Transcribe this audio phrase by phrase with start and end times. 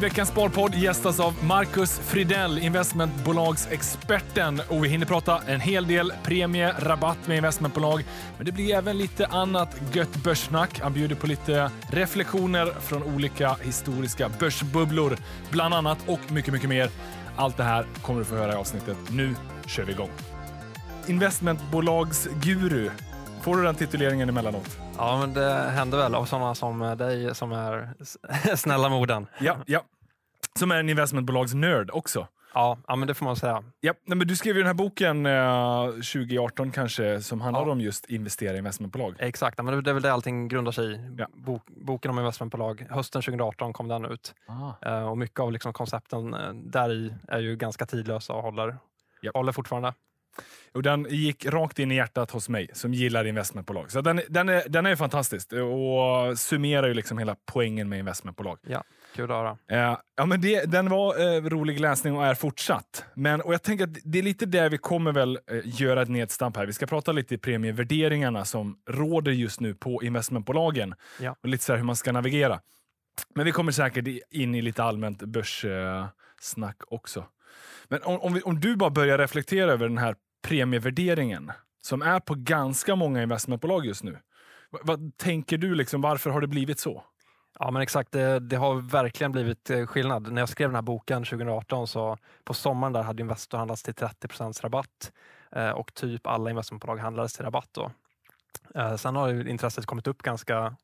[0.00, 4.62] Veckans Sparpodd gästas av Marcus Fridell, investmentbolagsexperten.
[4.68, 8.04] Och vi hinner prata en hel del premie, rabatt med investmentbolag.
[8.36, 10.80] Men det blir även lite annat gött börssnack.
[10.80, 15.16] Han bjuder på lite reflektioner från olika historiska börsbubblor,
[15.50, 16.90] bland annat, och mycket, mycket mer.
[17.36, 18.96] Allt det här kommer du få höra i avsnittet.
[19.10, 19.34] Nu
[19.66, 20.10] kör vi igång.
[21.06, 22.90] Investmentbolagsguru.
[23.42, 24.78] Får du den tituleringen emellanåt?
[24.96, 27.94] Ja, men det händer väl av sådana som dig som är
[28.56, 29.26] snälla med orden.
[29.40, 29.82] Ja, ja.
[30.58, 32.26] Som är en investmentbolagsnörd också.
[32.54, 33.62] Ja, ja, men det får man säga.
[33.80, 37.72] Ja, nej, men du skrev ju den här boken eh, 2018 kanske, som handlar Ja.
[37.72, 39.14] om just investera i investmentbolag.
[39.18, 41.14] Exakt, ja, men det är väl det allting grundar sig i.
[41.18, 41.26] Ja.
[41.34, 42.86] Bok, boken om investmentbolag.
[42.90, 44.34] Hösten 2018 kom den ut.
[44.82, 48.76] Eh, och mycket av liksom koncepten eh, där i är ju ganska tidlösa och håller,
[49.34, 49.94] håller fortfarande.
[50.72, 53.90] Och den gick rakt in i hjärtat hos mig som gillar investmentbolag.
[53.90, 58.58] Så den, den, är, den är fantastisk och summerar ju liksom hela poängen med investmentbolag.
[59.16, 59.58] Kul att höra.
[59.70, 63.04] Eh, ja, men det, den var eh, rolig läsning och är fortsatt.
[63.14, 66.08] Men, och jag tänker att det är lite där vi kommer väl eh, göra ett
[66.08, 66.66] nedstamp här.
[66.66, 71.36] Vi ska prata lite i premievärderingarna som råder just nu på investmentbolagen Ja.
[71.42, 72.60] och lite så här hur man ska navigera.
[73.34, 77.24] Men vi kommer säkert in i lite allmänt börssnack också.
[77.88, 82.20] Men om, om, vi, om du bara börjar reflektera över den här premievärderingen som är
[82.20, 84.18] på ganska många investmentbolag just nu.
[84.70, 85.74] Vad, vad tänker du?
[85.74, 87.04] Liksom, varför har det blivit så?
[87.58, 90.32] Ja men exakt, det, det har verkligen blivit eh, skillnad.
[90.32, 93.94] När jag skrev den här boken 2018 så på sommaren där hade Investor handlats till
[93.94, 95.12] 30% rabatt
[95.52, 97.68] eh, och typ alla investmentbolag handlades till rabatt.
[97.72, 97.90] Då.
[98.74, 100.76] Eh, sen har ju intresset kommit upp ganska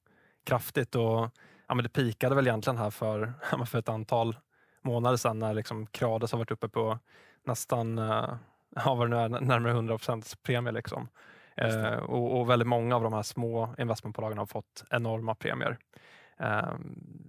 [0.45, 1.31] kraftigt och
[1.67, 3.33] ja, men det pikade väl egentligen här för,
[3.67, 4.37] för ett antal
[4.83, 6.99] månader sedan när liksom Creades har varit uppe på
[7.47, 8.35] nästan eh,
[8.85, 9.99] ja, vad det nu är, närmare 100
[10.43, 10.73] premie.
[10.73, 11.09] Liksom.
[11.57, 15.79] Eh, och, och väldigt många av de här små investmentbolagen har fått enorma premier.
[16.41, 16.75] Eh,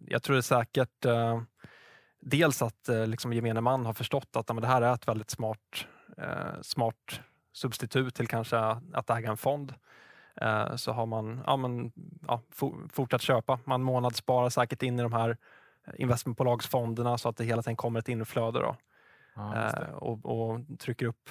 [0.08, 1.42] jag tror det är säkert eh,
[2.22, 5.30] dels att eh, liksom gemene man har förstått att men det här är ett väldigt
[5.30, 5.88] smart,
[6.18, 7.22] eh, smart
[7.54, 8.58] substitut till kanske
[8.94, 9.74] att äga en fond.
[10.42, 11.92] Eh, så har man ja, men,
[12.28, 13.60] ja, for, fortsatt köpa.
[13.64, 15.38] Man månadssparar säkert in i de här
[15.98, 18.76] investmentbolagsfonderna så att det hela tiden kommer ett inflöde då,
[19.38, 21.30] eh, och, och trycker upp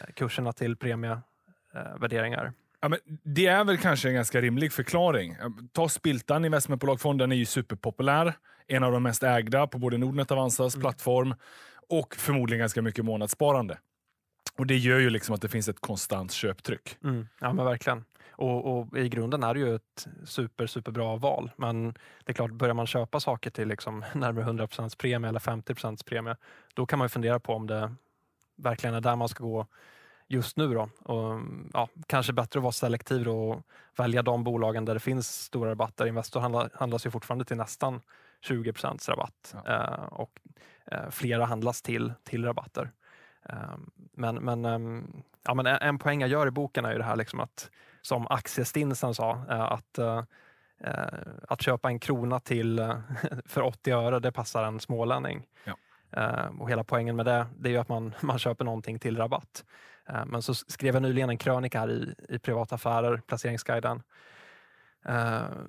[0.00, 2.52] eh, kurserna till premievärderingar.
[2.80, 5.36] Ja, men det är väl kanske en ganska rimlig förklaring.
[5.72, 8.34] Ta Spiltan, investmentbolagfonden är ju superpopulär.
[8.66, 10.82] En av de mest ägda på både Nordnet och Avanzas Mm.
[10.82, 11.34] plattform
[11.88, 13.78] och förmodligen ganska mycket månadssparande.
[14.56, 16.96] Och Det gör ju liksom att det finns ett konstant köptryck.
[17.04, 18.04] Mm, ja men verkligen.
[18.30, 21.50] Och, och i grunden är det ju ett super, superbra val.
[21.56, 21.92] Men
[22.24, 26.36] det är klart, börjar man köpa saker till liksom närmare 100% premie eller 50% premie,
[26.74, 27.94] då kan man ju fundera på om det
[28.56, 29.66] verkligen är där man ska gå
[30.26, 30.74] just nu.
[30.74, 30.88] Då.
[31.14, 31.40] Och,
[31.72, 33.66] ja, kanske bättre att vara selektiv och
[33.96, 36.06] välja de bolagen där det finns stora rabatter.
[36.06, 36.40] Investor
[36.78, 38.00] handlas ju fortfarande till nästan
[38.40, 38.72] 20
[39.08, 40.40] rabatt eh, och
[40.86, 42.90] eh, flera handlas till, till rabatter.
[43.48, 43.76] Eh,
[44.12, 47.04] men, men, ehm, ja, men en, en poäng jag gör i boken är ju det
[47.04, 47.70] här liksom att,
[48.02, 50.22] som aktiestinsen sa, eh, att, eh,
[50.80, 51.18] eh,
[51.48, 52.94] att köpa en krona till
[53.44, 55.46] för 80 öre, det passar en smålänning.
[55.64, 55.76] Ja.
[56.58, 59.64] Och hela poängen med det, det är att man, man köper någonting till rabatt.
[60.26, 64.02] Men så skrev jag nyligen en krönika här i, i Privata Affärer, Placeringsguiden.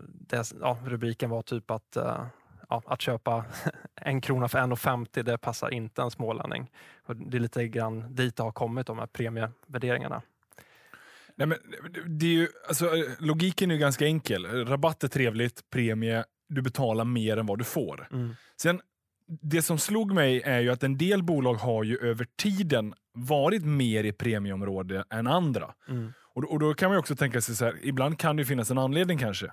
[0.05, 1.97] Det, ja, rubriken var typ att
[2.69, 3.45] ja, att köpa
[3.95, 6.71] en krona för 1,50 det passar inte en smålänning.
[7.05, 10.21] Och det är lite grann dit det har kommit de här premievärderingarna.
[11.37, 11.57] Nej, men
[12.19, 12.89] det är ju, alltså,
[13.19, 14.45] logiken är ju ganska enkel.
[14.65, 18.07] Rabatt är trevligt, premie, du betalar mer än vad du får.
[18.11, 18.35] Mm.
[18.61, 18.81] Sen,
[19.41, 23.65] det som slog mig är ju att en del bolag har ju över tiden varit
[23.65, 25.73] mer i premieområde än andra.
[25.89, 26.13] Mm.
[26.35, 28.71] Och då, och då kan man också tänka sig så här, ibland kan det finnas
[28.71, 29.51] en anledning kanske.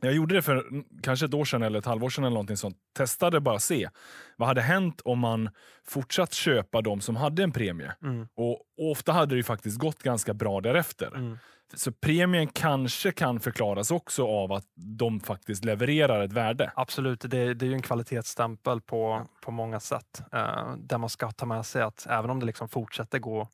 [0.00, 0.64] Jag gjorde det för
[1.02, 2.76] kanske ett år sedan eller ett halvår sedan eller någonting sånt.
[2.96, 3.88] Testade bara se.
[4.36, 5.50] Vad hade hänt om man
[5.86, 7.92] fortsatt köpa de som hade en premie?
[8.02, 8.28] Mm.
[8.34, 11.06] Och, och ofta hade det ju faktiskt gått ganska bra därefter.
[11.06, 11.38] Mm.
[11.74, 16.72] Så premien kanske kan förklaras också av att de faktiskt levererar ett värde.
[16.74, 20.22] Absolut, det, det är ju en kvalitetsstämpel på, på många sätt.
[20.32, 23.48] Eh, där man ska ta med sig att även om det liksom fortsätter gå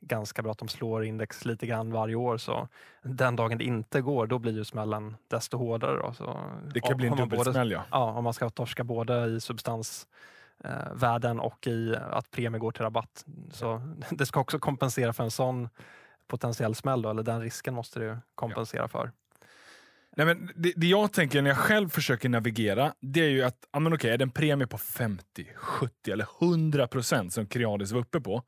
[0.00, 2.68] ganska bra, att de slår index lite grann varje år, så
[3.02, 5.98] den dagen det inte går, då blir ju smällen desto hårdare.
[6.02, 6.12] Då.
[6.12, 6.40] Så,
[6.74, 7.82] Det kan bli en om man både- dubbelsmäll ja.
[7.90, 13.24] Ja, om man ska torska både i substansvärden och i att premie går till rabatt.
[13.52, 15.68] Så det ska också kompensera för en sån
[16.26, 19.12] potentiell smäll, då, eller den risken måste ju kompensera för.
[20.16, 23.56] Nej, men det, det jag tänker när jag själv försöker navigera, det är ju att
[23.72, 27.92] ja, men okej, är det en premie på 50, 70 eller 100 procent som Creades
[27.92, 28.42] var uppe på,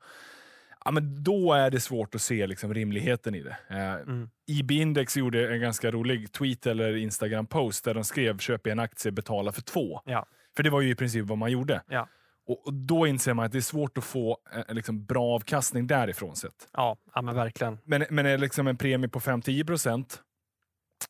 [0.85, 3.57] ja, men då är det svårt att se liksom, rimligheten i det.
[3.69, 4.29] Eh, Mm.
[4.47, 9.51] IB-index gjorde en ganska rolig tweet eller Instagram-post där de skrev “köp en aktie, betala
[9.51, 10.01] för två”.
[10.05, 10.25] Ja.
[10.55, 11.81] För det var ju i princip vad man gjorde.
[11.89, 12.07] Ja.
[12.47, 14.37] Och, och då inser man att det är svårt att få
[14.67, 16.69] eh, liksom, bra avkastning därifrån sett.
[16.73, 17.77] Ja, ja men verkligen.
[17.83, 20.21] Men, men är liksom en premie på 5-10 procent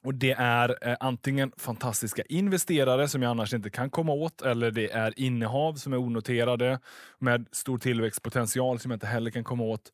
[0.04, 4.72] och det är eh, antingen fantastiska investerare som jag annars inte kan komma åt eller
[4.72, 6.80] det är innehav som är onoterade
[7.20, 9.92] med stor tillväxtpotential som jag inte heller kan komma åt.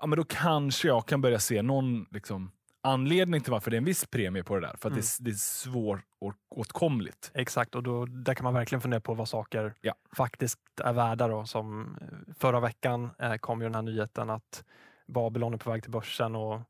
[0.00, 2.50] Ja, men då kanske jag kan börja se någon liksom,
[2.82, 4.76] anledning till varför det är en viss premie på det där.
[4.78, 4.96] För att Mm.
[4.96, 7.30] det, är- det är svåråtkomligt.
[7.34, 9.94] Exakt, och då, där kan man verkligen fundera på vad saker Ja.
[10.16, 11.28] faktiskt är värda.
[11.28, 14.64] Då, som eh, förra veckan eh, kom ju den här nyheten att
[15.08, 16.60] Babylon är på väg till börsen och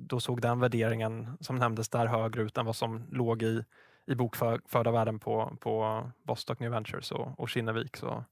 [0.00, 3.64] då såg den värderingen som nämndes där högre ut än vad som låg i,
[4.06, 7.96] i bokförda värden på, på Bostock New Ventures och, och Kinnevik.
[7.96, 8.24] Så,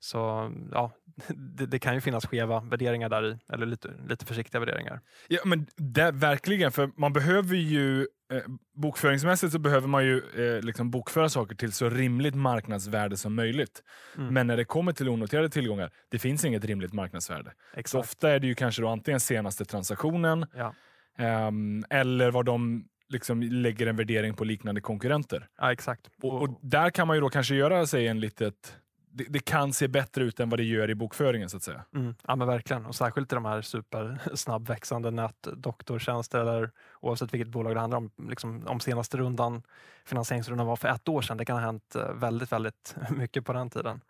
[0.00, 0.92] så ja,
[1.28, 5.00] det, det kan ju finnas skeva värderingar där i, eller lite, lite försiktiga värderingar.
[5.28, 8.00] Ja, men det, verkligen, för man behöver ju
[8.32, 8.42] eh,
[8.74, 13.82] bokföringsmässigt så behöver man ju eh, liksom bokföra saker till så rimligt marknadsvärde som möjligt.
[14.16, 14.34] Mm.
[14.34, 17.52] Men när det kommer till onoterade tillgångar, det finns inget rimligt marknadsvärde.
[17.74, 18.04] Så Exakt.
[18.04, 20.74] ofta är det ju kanske då antingen senaste transaktionen Ja.
[21.18, 25.48] Ehm, eller vad de liksom lägger en värdering på liknande konkurrenter.
[25.58, 26.10] Ja, exakt.
[26.22, 28.76] Och, och där kan man ju då kanske göra sig en litet...
[29.14, 31.84] Det, det kan se bättre ut än vad det gör i bokföringen så att säga.
[31.94, 36.70] Mm, ja men verkligen, och särskilt i de här supersnabbväxande nätdoktortjänster eller
[37.00, 38.10] oavsett vilket bolag det handlar om.
[38.28, 39.62] Liksom, om senaste rundan,
[40.04, 41.36] finansieringsrundan var för ett år sedan.
[41.36, 44.00] Det kan ha hänt eh, väldigt, väldigt mycket på den tiden.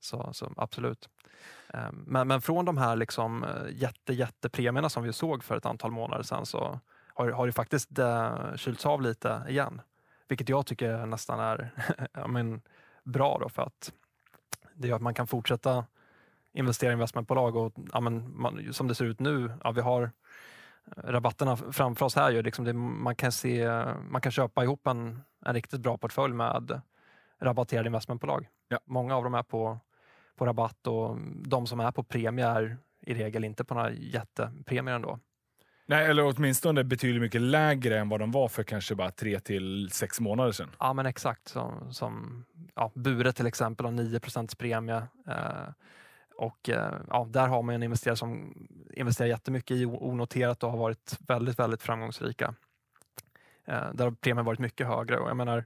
[0.00, 1.08] Så, så absolut.
[1.74, 5.66] Eh, Men, men från de här liksom eh, jätte, jättepremierna som vi såg för ett
[5.66, 6.80] antal månader sedan så
[7.14, 9.80] har, har det faktiskt eh, kylts av lite igen.
[10.28, 11.70] Vilket jag tycker nästan är
[12.12, 12.62] ja, men,
[13.02, 13.92] bra då för att
[14.74, 15.84] det gör att man kan fortsätta
[16.52, 20.10] investera i investmentbolag och ja, men, man, som det ser ut nu, ja, vi har
[20.96, 22.30] rabatterna framför oss här.
[22.30, 26.34] Ju, liksom det, man, kan se, man kan köpa ihop en, en riktigt bra portfölj
[26.34, 26.80] med
[27.40, 28.48] rabatterade investmentbolag.
[28.68, 28.80] Ja.
[28.84, 29.80] Många av dem är på,
[30.40, 32.76] på rabatt och de som är på premie är
[33.06, 35.18] i regel inte på några jättepremier ändå.
[35.86, 39.90] Nej, eller åtminstone betydligt mycket lägre än vad de var för kanske bara tre till
[39.90, 40.70] sex månader sedan.
[40.78, 42.44] Ja men exakt, som, som
[42.74, 44.20] ja, Bure till exempel har 9
[44.58, 45.02] premie.
[45.28, 45.68] Eh,
[46.36, 48.54] och eh, ja, där har man en investerare som
[48.92, 52.54] investerar jättemycket i onoterat och har varit väldigt, väldigt framgångsrika.
[53.66, 55.64] Eh, där har premien varit mycket högre och jag menar,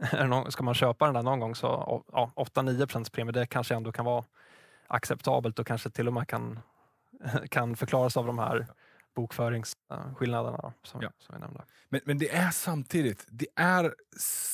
[0.48, 4.04] ska man köpa den där någon gång så ja, 8-9 premie, det kanske ändå kan
[4.04, 4.24] vara
[4.86, 6.58] acceptabelt och kanske till och med kan,
[7.50, 8.66] kan förklaras av de här
[9.16, 11.10] bokföringsskillnaderna som, Ja.
[11.18, 11.64] som vi nämnde.
[11.88, 13.94] Men, men det är samtidigt, det är,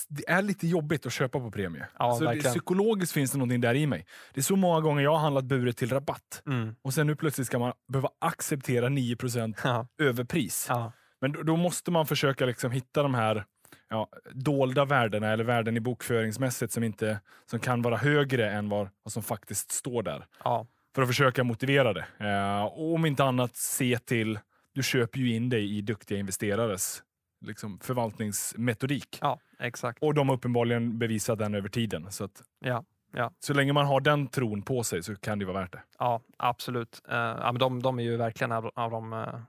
[0.08, 1.86] det är lite jobbigt att köpa på premie.
[1.98, 4.06] Ja, Alltså det, psykologiskt finns det någonting där i mig.
[4.34, 6.76] Det är så många gånger jag har handlat buret till rabatt Mm.
[6.82, 9.16] och sen nu plötsligt ska man behöva acceptera 9
[9.64, 10.66] Ja, överpris.
[10.68, 13.44] ja, Men då, då måste man försöka liksom hitta de här
[13.88, 17.20] ja, dolda värdena eller värden i bokföringsmässigt som, inte,
[17.50, 20.26] som kan vara högre än vad, vad som faktiskt står där.
[20.44, 22.06] ja, För att försöka motivera det.
[22.18, 24.38] Eh, och om inte annat se till,
[24.72, 27.02] du köper ju in dig i duktiga investerares
[27.40, 29.18] liksom, förvaltningsmetodik.
[29.20, 30.02] ja, exakt.
[30.02, 32.12] Och de har uppenbarligen bevisat den över tiden.
[32.12, 33.32] Så, att, Ja, ja.
[33.40, 35.82] så länge man har den tron på sig så kan det vara värt det.
[35.98, 37.02] Ja, absolut.
[37.08, 39.40] Eh, de, de är ju verkligen av, av de eh,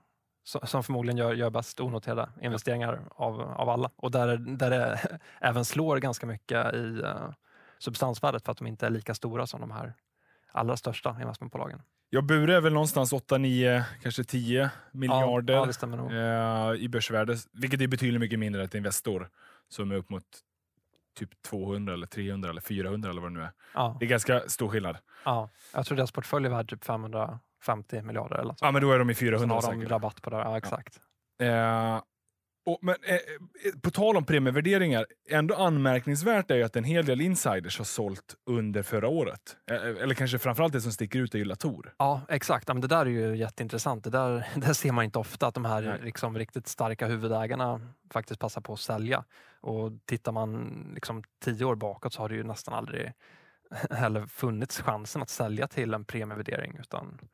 [0.48, 3.92] som, förmodligen gör, gör bäst onoterade investeringar av, av alla.
[3.96, 5.00] Och där, där det
[5.42, 7.32] även slår ganska mycket i uh,
[7.80, 9.94] substansvärdet för att de inte är lika stora som de här
[10.52, 11.82] allra största investmentbolagen.
[12.10, 15.66] Jag Bure är väl någonstans 8, 9, kanske 10 miljarder Ja,
[16.76, 17.38] eh, i börsvärde.
[17.54, 19.30] Vilket är betydligt mycket mindre än ett Investor
[19.70, 20.24] som är upp mot
[21.20, 23.52] typ 200, eller 300 eller 400 eller vad det nu är.
[23.74, 24.98] Ja, Det är ganska stor skillnad.
[25.26, 25.50] ja.
[25.74, 26.84] Jag tror deras portfölj är värd typ
[27.66, 29.92] 550 miljarder eller något Ja, men då är de i Sen 400 har de säkert.
[29.92, 30.38] rabatt på det.
[30.38, 31.00] Ja, exakt.
[31.42, 32.02] Eh,
[32.66, 33.20] och, men, eh, eh,
[33.82, 38.36] på tal om premievärderingar, ändå anmärkningsvärt är ju att en hel del insiders har sålt
[38.46, 39.58] under förra året.
[39.72, 41.94] Eh, eller kanske framförallt det som sticker ut är ju Latour.
[41.98, 42.68] Ja, exakt.
[42.68, 44.04] Ja, men det där är ju jätteintressant.
[44.04, 47.82] Det där, det ser man inte ofta, att de här liksom, riktigt starka huvudägarna
[48.14, 49.24] faktiskt passar på att sälja.
[49.62, 53.12] Och tittar man liksom, tio år bakåt så har det ju nästan aldrig
[53.92, 56.78] heller funnits chansen att sälja till en premievärdering.
[56.80, 57.28] Utan, eh,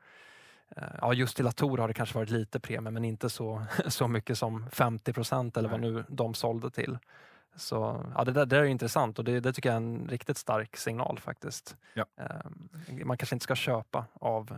[1.02, 4.38] ja, just i Latour har det kanske varit lite premie, men inte så, så mycket
[4.38, 6.98] som 50 procent eller vad nu de sålde till.
[7.56, 10.08] Så ja, det, där, det där är intressant och det, det tycker jag är en
[10.08, 11.76] riktigt stark signal faktiskt.
[11.94, 12.06] Ja.
[12.20, 14.58] Eh, Man kanske inte ska köpa av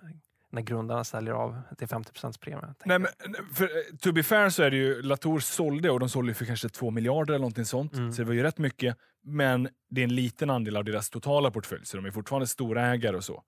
[0.49, 2.73] när grundarna säljer av till 50 premie.
[2.85, 3.07] Nej, men,
[3.53, 6.45] för, eh, to be fair så är det ju, Latour sålde och de sålde för
[6.45, 7.93] kanske 2 miljarder eller någonting sånt.
[7.93, 8.13] Mm.
[8.13, 8.97] Så det var ju rätt mycket.
[9.23, 13.15] Men det är en liten andel av deras totala portfölj, så de är fortfarande storägare
[13.15, 13.43] och så.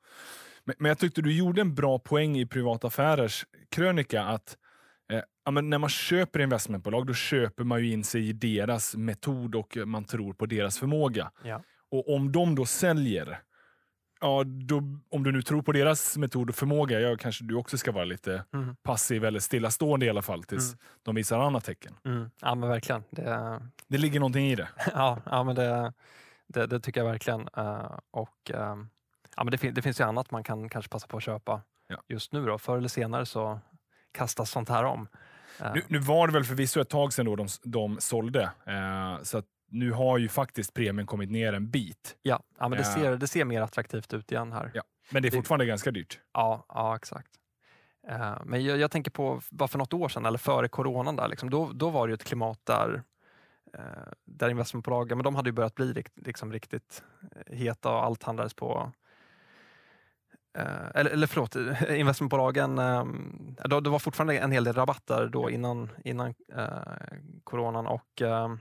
[0.67, 4.57] Men, men jag tyckte du gjorde en bra poäng i Privata Affärers krönika att
[5.11, 8.95] eh, ja, men när man köper investmentbolag då köper man ju in sig i deras
[8.95, 11.31] metod och man tror på deras förmåga.
[11.43, 11.61] Ja.
[11.91, 13.39] Och om de då säljer,
[14.21, 17.77] ja, då, om du nu tror på deras metod och förmåga, ja, kanske du också
[17.77, 18.75] ska vara lite Mm.
[18.83, 20.79] passiv eller stillastående i alla fall tills Mm.
[21.03, 21.95] de visar annat tecken.
[22.05, 22.29] Mm.
[22.41, 23.03] Ja men verkligen.
[23.09, 24.67] Det, Det ligger någonting i det.
[24.93, 25.93] ja, ja, men det,
[26.47, 27.47] det, det tycker jag verkligen.
[27.57, 28.89] Eh, och, ehm,
[29.37, 31.61] ja, men det, fin- det finns ju annat man kan kanske passa på att köpa
[31.87, 32.01] Ja.
[32.07, 32.45] just nu.
[32.45, 32.57] Då.
[32.57, 33.59] Förr eller senare så
[34.11, 35.07] kastas sånt här om.
[35.61, 39.21] Eh, Nu, nu var det väl förvisso ett tag sedan då de, de sålde, eh,
[39.23, 42.17] så nu har ju faktiskt premien kommit ner en bit.
[42.21, 42.93] ja, ja, men det, Ja.
[42.93, 44.71] ser, det ser mer attraktivt ut igen här.
[44.73, 44.81] Ja.
[45.11, 46.19] Men det är Det- fortfarande ganska dyrt.
[46.33, 47.31] Ja, ja exakt.
[48.07, 51.27] Eh, Men jag, jag tänker på bara för något år sedan, eller före coronan, där,
[51.27, 53.03] liksom, då, då var det ju ett klimat där,
[53.73, 53.81] eh,
[54.25, 57.03] där investmentbolag men de hade ju börjat bli liksom, riktigt
[57.35, 58.89] eh, heta och allt handlades på eh,
[60.93, 63.05] eller, eller förlåt, eh, investmentbolagen, eh,
[63.81, 66.67] det var fortfarande en hel del rabatter då innan, innan eh,
[67.43, 68.51] coronan och eh,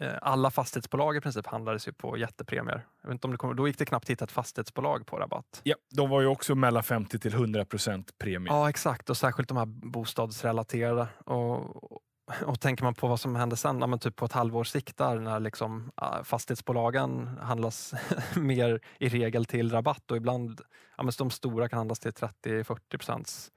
[0.00, 2.86] eh, alla fastighetsbolag i princip handlades ju på jättepremier.
[3.02, 5.60] Jag inte om det kommer, då gick det knappt att hitta ett fastighetsbolag på rabatt.
[5.62, 8.52] Ja, de var ju också mellan 50 till 100 procent premie.
[8.52, 9.10] Ja, exakt.
[9.10, 11.08] Och särskilt de här bostadsrelaterade.
[11.24, 12.00] Och,
[12.46, 14.96] och tänker man på vad som händer sen, ja, men typ på ett halvårs sikt
[14.96, 17.94] där när liksom, ja, fastighetsbolagen handlas
[18.36, 20.60] mer i regel till rabatt och ibland,
[20.96, 23.52] ja, men de stora kan handlas till 30-40 procents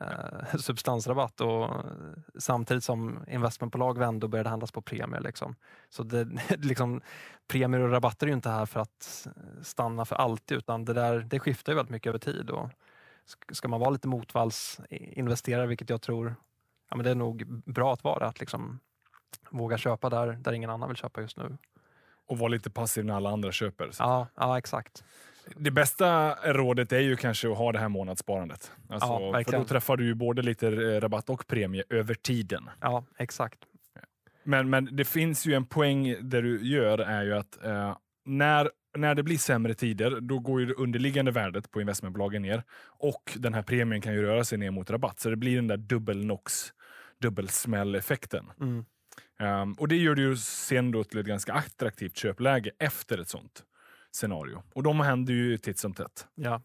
[0.00, 1.70] eh, substansrabatt och
[2.38, 5.20] samtidigt som investmentbolag vände och började handlas på premier.
[5.20, 5.56] Liksom.
[5.88, 6.28] Så det,
[6.58, 7.00] liksom,
[7.48, 9.28] premier och rabatter är ju inte här för att
[9.62, 12.50] stanna för alltid utan det, där, det skiftar ju väldigt mycket över tid.
[12.50, 12.70] Och,
[13.52, 16.34] ska man vara lite motvallsinvesterare, vilket jag tror
[16.90, 18.80] ja, men det är nog bra att vara, att liksom
[19.50, 21.56] våga köpa där, där ingen annan vill köpa just nu.
[22.26, 23.90] Och vara lite passiv när alla andra köper.
[23.90, 25.04] Så Ja, ja exakt.
[25.56, 28.72] Det bästa rådet är ju kanske att ha det här månadssparandet.
[28.88, 32.70] Alltså, Ja, för då träffar du ju både lite eh, rabatt och premie över tiden.
[32.80, 33.58] Ja, exakt.
[34.42, 38.70] Men, men det finns ju en poäng där du gör är ju att eh, när,
[38.96, 43.32] när det blir sämre tider, då går ju det underliggande värdet på investmentbolagen ner och
[43.36, 45.20] den här premien kan ju röra sig ner mot rabatt.
[45.20, 46.72] Så det blir den där dubbel-nox,
[47.20, 48.50] dubbelsmäll-effekten.
[48.60, 48.84] Mm.
[49.40, 53.28] Um, och det gör det ju sen då till ett ganska attraktivt köpläge efter ett
[53.28, 53.64] sånt
[54.12, 54.62] scenario.
[54.74, 56.26] Och de händer ju titt som tätt.
[56.34, 56.62] Ja,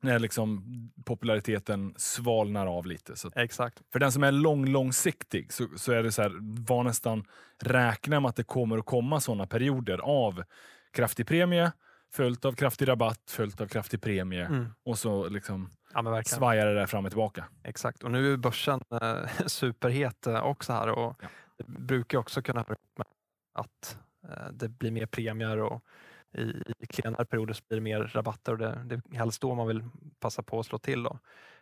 [0.00, 0.64] När liksom
[1.04, 3.16] populariteten svalnar av lite.
[3.16, 3.82] Så exakt.
[3.92, 6.32] för den som är lång, långsiktig så, så är det så här,
[6.66, 7.24] var nästan
[7.62, 10.42] räkna med att det kommer att komma sådana perioder av
[10.90, 11.72] kraftig premie,
[12.12, 14.66] följt av kraftig rabatt, följt av kraftig premie Mm.
[14.82, 16.38] och så liksom Ja, men verkligen.
[16.38, 17.44] svajar det där fram och tillbaka.
[17.64, 18.02] Exakt.
[18.04, 21.28] Och nu är börsen eh, superhet eh, också här och Ja.
[21.58, 23.06] det brukar också kunna höra med
[23.54, 25.84] att eh, det blir mer premier och
[26.32, 26.42] i,
[26.78, 29.66] i klenare perioder så blir det mer rabatter och det, det är helst då man
[29.66, 29.82] vill
[30.20, 31.02] passa på att slå till.
[31.02, 31.18] Då.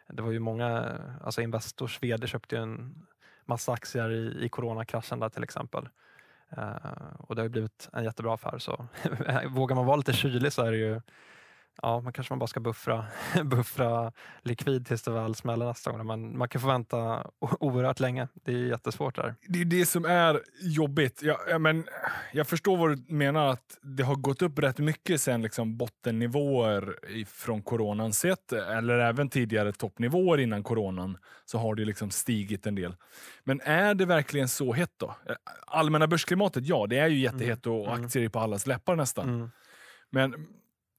[0.08, 3.06] Det var ju många, alltså Investors vd köpte en
[3.44, 5.88] massa aktier i, i coronakraschen där till exempel.
[6.50, 8.58] Eh, och det har ju blivit en jättebra affär.
[8.58, 8.86] Så
[9.48, 11.00] vågar man vara lite kylig så är det ju
[11.82, 13.04] Ja, man kanske man bara ska buffra,
[13.44, 16.06] buffra likvid tills det väl smäller nästa gång.
[16.06, 18.28] Men man kan få vänta oerhört länge.
[18.44, 19.34] Det är jättesvårt där.
[19.48, 21.22] Det är det som är jobbigt.
[21.22, 21.84] Jag, ja, men,
[22.32, 26.96] jag förstår vad du menar, att det har gått upp rätt mycket sen liksom bottennivåer
[27.26, 32.74] från coronan sett, eller även tidigare toppnivåer innan coronan, så har det liksom stigit en
[32.74, 32.96] del.
[33.44, 35.14] Men är det verkligen så hett då?
[35.66, 38.04] Allmänna börsklimatet, ja, det är ju jättehett och Mm.
[38.04, 39.28] aktier är på allas läppar nästan.
[39.28, 39.50] Mm.
[40.10, 40.46] Men,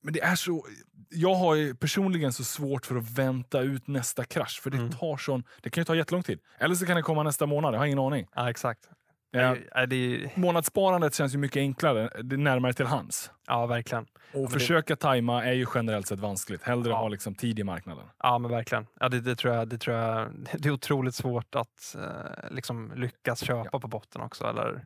[0.08, 0.66] men det är så...
[1.10, 4.92] Jag har ju personligen så svårt för att vänta ut nästa krasch, för det Mm.
[4.92, 5.44] tar sån...
[5.62, 6.40] Det kan ju ta jättelång tid.
[6.60, 8.28] Eller så kan det komma nästa månad, jag har ingen aning.
[8.36, 8.90] Ja, exakt.
[9.32, 9.40] Ja.
[9.42, 9.56] Ja.
[9.56, 13.32] Det, är- det, Månadssparandet känns ju mycket enklare, det är närmare till hands.
[13.48, 14.06] ja, verkligen.
[14.34, 16.64] Och det- försöka tajma är ju generellt sett vanskligt.
[16.64, 16.98] Hellre Ja.
[16.98, 18.04] ha liksom tid i marknaden.
[18.24, 18.88] Ja, men verkligen.
[19.00, 22.92] Ja, det, det, tror jag, det, tror jag, det är otroligt svårt att eh, liksom
[22.96, 24.46] lyckas köpa på botten också.
[24.48, 24.86] Eller,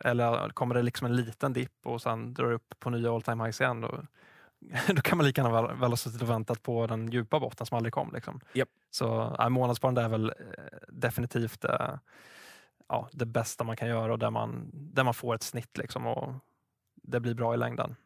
[0.00, 3.22] eller kommer det liksom en liten dipp och sen drar det upp på nya all
[3.22, 3.80] time highs igen.
[3.80, 4.00] Då,
[4.94, 7.66] då kan man lika gärna väl, väl ha suttit och väntat på den djupa botten
[7.66, 8.10] som aldrig kom.
[8.14, 8.40] Liksom.
[8.52, 8.68] Japp.
[8.90, 10.34] Så ja, månadssparande är väl eh,
[10.88, 11.94] definitivt eh,
[12.88, 16.06] ja, det bästa man kan göra och där man, där man får ett snitt liksom,
[16.06, 16.34] och
[17.02, 17.96] det blir bra i längden.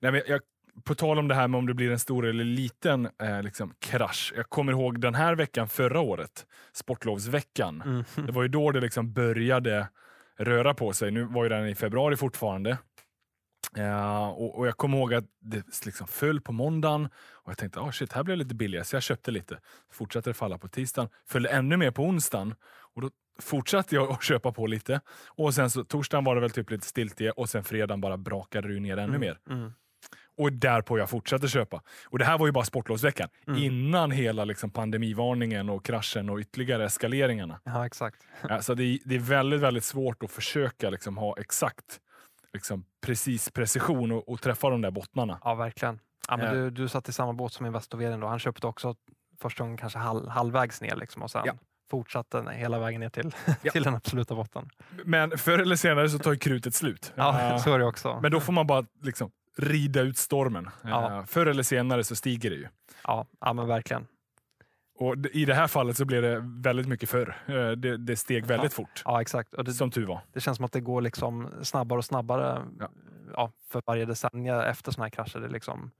[0.00, 0.40] Nej, men jag,
[0.84, 3.74] på tal om det här med om det blir en stor eller liten eh, liksom
[3.78, 4.32] krasch.
[4.36, 7.82] Jag kommer ihåg den här veckan förra året, sportlovsveckan.
[7.82, 8.04] Mm.
[8.26, 9.88] Det var ju då det liksom började
[10.40, 11.10] röra på sig.
[11.10, 12.78] Nu var ju den i februari fortfarande.
[13.74, 17.80] Ja, och, och Jag kommer ihåg att det liksom föll på måndagen och jag tänkte
[17.80, 19.60] oh shit, här blev det lite billigare så jag köpte lite.
[19.92, 22.54] Fortsatte det falla på tisdagen, följde ännu mer på onsdagen
[22.94, 25.00] och då fortsatte jag att köpa på lite.
[25.28, 28.74] Och sen så torsdagen var det väl typ lite stiltje och sen fredagen bara brakade
[28.74, 29.20] det ner ännu Mm.
[29.20, 29.38] mer.
[29.50, 29.72] Mm.
[30.36, 31.82] Och därpå jag fortsatte köpa.
[32.06, 33.28] Och det här var ju bara sportlovsveckan.
[33.46, 33.62] Mm.
[33.62, 37.60] Innan hela liksom pandemivarningen och kraschen och ytterligare eskaleringarna.
[37.64, 38.16] Ja, exakt.
[38.48, 42.00] Ja, så det, är- det är väldigt, väldigt svårt att försöka liksom ha exakt
[42.52, 45.38] liksom, precis precision och, och träffa de där bottnarna.
[45.44, 46.00] Ja, verkligen.
[46.28, 48.26] Ja, men du, du satt i samma båt som Investoveren då.
[48.26, 48.94] Han köpte också
[49.40, 51.52] första gången kanske halv, halvvägs ner liksom, och sen Ja.
[51.90, 53.72] fortsatte hela vägen ner till, Ja.
[53.72, 54.68] till den absoluta botten.
[55.04, 57.12] Men förr eller senare så tar ju krutet slut.
[57.14, 58.18] Ja, så är det också.
[58.22, 60.68] Men då får man bara liksom, rida ut stormen.
[60.82, 61.18] Ja.
[61.18, 62.68] Eh, Förr eller senare så stiger det ju.
[63.04, 64.06] Ja, ja, men verkligen.
[64.98, 67.36] Och i det här fallet så blev det väldigt mycket förr.
[67.46, 69.02] Eh, Det, det steg väldigt fort.
[69.04, 69.54] Ja, exakt.
[69.64, 70.20] Det, Som tur var.
[70.32, 72.88] det känns som att det går liksom snabbare och snabbare Ja.
[73.32, 73.52] ja.
[73.68, 75.40] för varje decennium efter såna här krascher.
[75.40, 75.90] Det, liksom,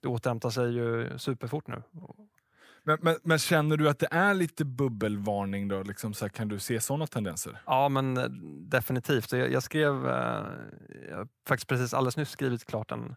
[0.00, 1.82] det återhämtar sig ju superfort nu.
[2.82, 5.82] Men, men, men känner du att det är lite bubbelvarning då?
[5.82, 7.58] Liksom så här, kan du se sådana tendenser?
[7.66, 8.24] Ja, men eh,
[8.60, 9.32] definitivt.
[9.32, 10.42] Jag, jag skrev eh,
[11.10, 13.16] jag har faktiskt precis alldeles nyss skrivit klart en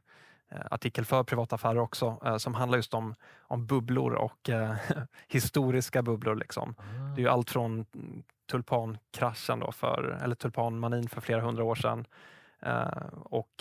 [0.51, 4.49] eh, artikel för privata affärer också som handlar just om, om bubblor och
[5.27, 6.35] historiska bubblor.
[6.35, 6.75] Liksom.
[7.15, 12.05] Det är allt från mm, tulpankraschen då för, eller tulpanmanin för flera hundra år sedan.
[13.13, 13.51] Och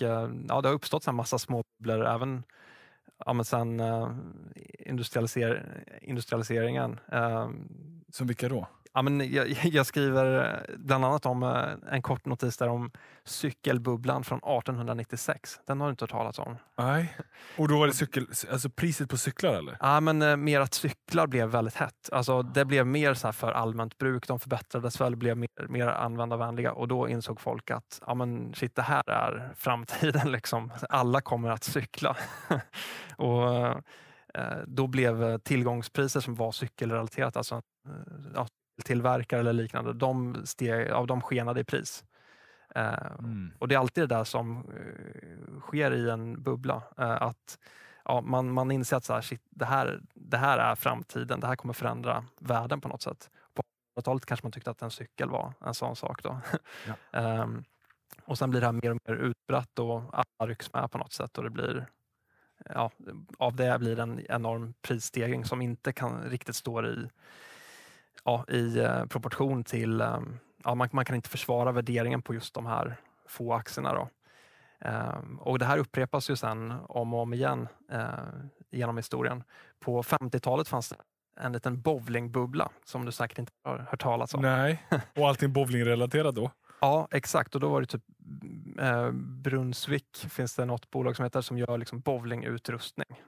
[0.48, 2.42] ja, det har uppstått en massa små bubblor även
[3.26, 4.10] ja, men sen eh,
[4.78, 6.98] industrialiser, industrialiseringen.
[7.12, 7.50] Eh,
[8.12, 8.66] Som vilka då?
[8.92, 12.90] Ja, men jag, jag skriver bland annat om eh, en kort notis där om
[13.24, 15.60] cykelbubblan från 1896.
[15.66, 16.56] Den har du inte hört talas om?
[16.78, 17.16] Nej.
[17.56, 19.76] Och då var det cykel, alltså priset på cyklar eller?
[19.80, 22.08] Ja, men eh, mer att cyklar blev väldigt hett.
[22.12, 24.28] Alltså, det blev mer så här för allmänt bruk.
[24.28, 28.74] De förbättrades väl, blev mer, mer användarvänliga och då insåg folk att ja, men shit,
[28.74, 30.32] det här är framtiden.
[30.32, 30.72] Liksom.
[30.88, 32.16] Alla kommer att cykla.
[33.16, 33.66] och
[34.34, 37.92] eh, Då blev eh, tillgångspriser som var cykelrelaterat, alltså eh,
[38.34, 38.46] ja,
[38.80, 42.04] tillverkare eller liknande, de, steg, ja, de skenade i pris.
[42.74, 43.52] Eh, Mm.
[43.58, 46.82] och det är alltid det där som eh, sker i en bubbla.
[46.98, 47.58] Eh, att
[48.04, 51.46] ja, man, man inser att så här, shit, det, här, det här är framtiden, det
[51.46, 53.30] här kommer förändra världen på något sätt.
[53.54, 56.22] På 1800-talet kanske man tyckte att en cykel var en sån sak.
[56.22, 56.40] Då.
[56.86, 56.94] Ja.
[57.20, 57.64] Ehm,
[58.24, 61.12] och sen blir det här mer och mer utbrett och alla rycks med på något
[61.12, 61.38] sätt.
[61.38, 61.86] Och det blir,
[62.74, 62.90] ja,
[63.38, 67.08] av det blir det en enorm prisstegring som inte kan riktigt stå i,
[68.24, 72.54] ja, i eh, proportion till ehm, ja, man, man kan inte försvara värderingen på just
[72.54, 72.96] de här
[73.26, 73.94] få aktierna.
[73.94, 74.08] Då.
[74.80, 78.08] Ehm, och det här upprepas ju sen om och om igen eh,
[78.70, 79.44] genom historien.
[79.80, 80.96] På 50-talet fanns det
[81.40, 84.42] en liten bowlingbubbla som du säkert inte har hört talas om.
[84.42, 84.86] Nej.
[85.16, 86.50] Och allting bowlingrelaterat då?
[86.80, 87.54] Ja, exakt.
[87.54, 88.02] Och då var det typ
[88.78, 93.22] eh, Brunsvik, finns det något bolag som heter, som gör liksom bowlingutrustning.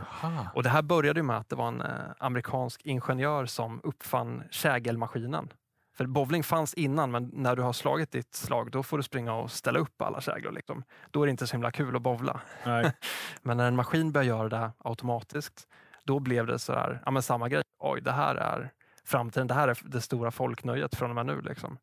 [0.00, 0.46] Aha.
[0.54, 5.48] Och det här började med att det var en eh, amerikansk ingenjör som uppfann kägelmaskinen.
[5.96, 9.34] För bowling fanns innan, men när du har slagit ditt slag, då får du springa
[9.34, 10.52] och ställa upp alla käglor.
[10.52, 10.82] Liksom.
[11.10, 12.40] Då är det inte så himla kul att bowla.
[13.42, 15.68] Men när en maskin börjar göra det automatiskt,
[16.04, 17.62] då blev det så här, ja men samma grej.
[17.78, 18.70] Oj, det här är
[19.04, 19.46] framtiden.
[19.46, 21.40] Det här är det stora folknöjet från och med nu.
[21.40, 21.78] Liksom.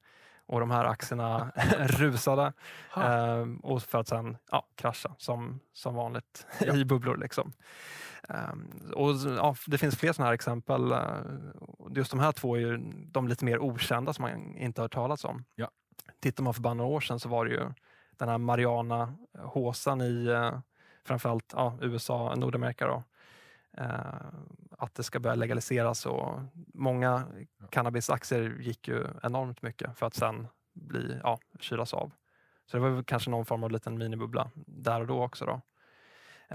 [0.45, 2.53] Och de här aktierna rusade
[2.95, 6.75] ehm, och för att sen ja, krascha som, som vanligt Ja.
[6.75, 7.17] i bubblor.
[7.17, 7.53] Liksom.
[8.29, 10.91] Ehm, och, ja, det finns fler sådana här exempel.
[10.91, 10.99] eh,
[11.95, 12.77] Just de här två är ju
[13.08, 15.45] de lite mer okända som man inte har hört talas om.
[15.56, 15.69] Ja.
[16.21, 17.73] Tittar man för bara några år sedan så var det ju
[18.17, 20.60] den här Mariana-håsan i eh,
[21.06, 22.88] framförallt ja, USA, Nordamerika.
[22.88, 23.03] Då.
[23.77, 24.27] Eh,
[24.77, 26.39] att det ska börja legaliseras och
[26.73, 27.27] många
[27.69, 32.12] cannabisaktier gick ju enormt mycket för att sen bli, ja, kylas av.
[32.65, 35.45] Så det var kanske någon form av liten minibubbla där och då också.
[35.45, 35.62] Då.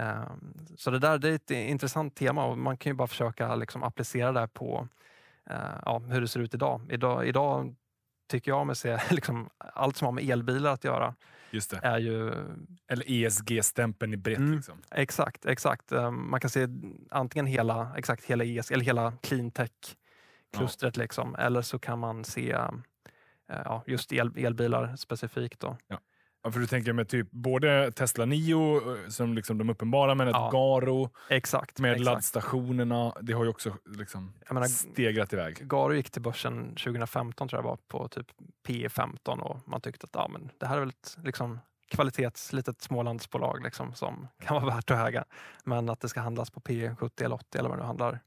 [0.01, 0.31] Eh,
[0.75, 3.83] så det där det är ett intressant tema och man kan ju bara försöka liksom
[3.83, 4.87] applicera det på
[5.49, 6.81] eh, ja, hur det ser ut idag.
[6.89, 7.75] Idag, idag
[8.27, 11.15] tycker jag mig se liksom, allt som har med elbilar att göra.
[11.81, 12.27] Är ju
[12.87, 14.37] Eller ESG-stämpeln i brett.
[14.37, 14.55] Mm.
[14.55, 14.81] Liksom.
[14.91, 15.91] Exakt, exakt.
[15.91, 16.67] Eh, Man kan se
[17.11, 22.71] antingen hela, exakt hela ES, eller hela cleantech-klustret liksom, eller så kan man se eh,
[23.47, 25.59] ja, just el, elbilar specifikt.
[25.59, 25.77] Då.
[25.87, 25.99] Ja,
[26.43, 30.33] för du tänker med typ både Tesla Nio, eh, som liksom de uppenbara, men ett
[30.33, 30.49] Ja.
[30.51, 31.79] Garo Exakt.
[31.79, 32.05] med exakt.
[32.05, 33.13] laddstationerna.
[33.21, 35.67] Det har ju också liksom menar, stegrat iväg.
[35.67, 38.27] Garo gick till börsen 2015 tror jag var på typ
[38.67, 42.53] P 15 och man tyckte att ja, men det här är väl ett liksom, kvalitets
[42.53, 45.25] litet Smålandsbolag liksom, som kan vara värt att äga.
[45.63, 48.19] Men att det ska handlas på P 70 eller 80 eller vad det nu handlar.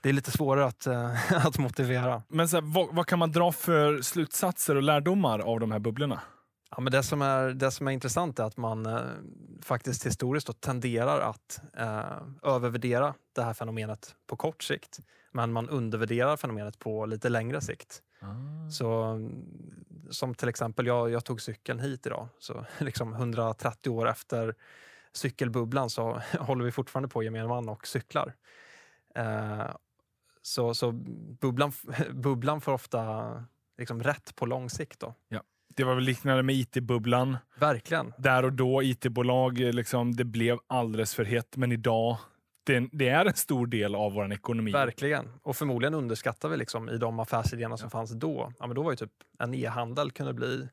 [0.00, 2.22] Det är lite svårare att, eh, att motivera.
[2.28, 5.78] Men så här, vad, vad kan man dra för slutsatser och lärdomar av de här
[5.78, 6.20] bubblorna?
[6.76, 9.00] Ja, men det, som är, det som är intressant är att man eh,
[9.62, 14.98] faktiskt historiskt då tenderar att eh, övervärdera det här fenomenet på kort sikt.
[15.32, 18.02] Men man undervärderar fenomenet på lite längre sikt.
[18.70, 19.46] Så, mm,
[20.10, 22.28] som till exempel, jag, jag tog cykeln hit idag.
[22.38, 24.54] Så liksom 130 år efter
[25.12, 28.34] cykelbubblan så håller vi fortfarande på gemene man och cyklar.
[29.14, 29.70] Eh,
[30.42, 30.92] så så
[31.40, 31.72] bubblan,
[32.12, 33.44] bubblan får ofta
[33.78, 35.00] liksom rätt på lång sikt.
[35.00, 35.14] Då.
[35.76, 37.36] Det var väl liknande med IT-bubblan.
[37.58, 38.12] Verkligen.
[38.18, 41.56] Där och då, IT-bolag, eh, liksom, det blev alldeles för hett.
[41.56, 42.16] Men idag,
[42.64, 44.72] det, det är en stor del av vår ekonomi.
[44.72, 45.32] Verkligen.
[45.42, 48.52] Och förmodligen underskattar vi liksom i de affärsidéerna som fanns då.
[48.58, 50.68] Ja, men då var ju typ en e-handel kunde bli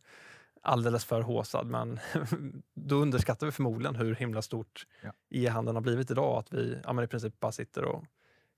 [0.61, 1.67] alldeles för håsad.
[1.67, 1.99] Men
[2.75, 5.11] då underskattar vi förmodligen hur himla stort Ja.
[5.29, 6.37] e-handeln har blivit idag.
[6.39, 8.03] Att vi ja, men i princip bara sitter och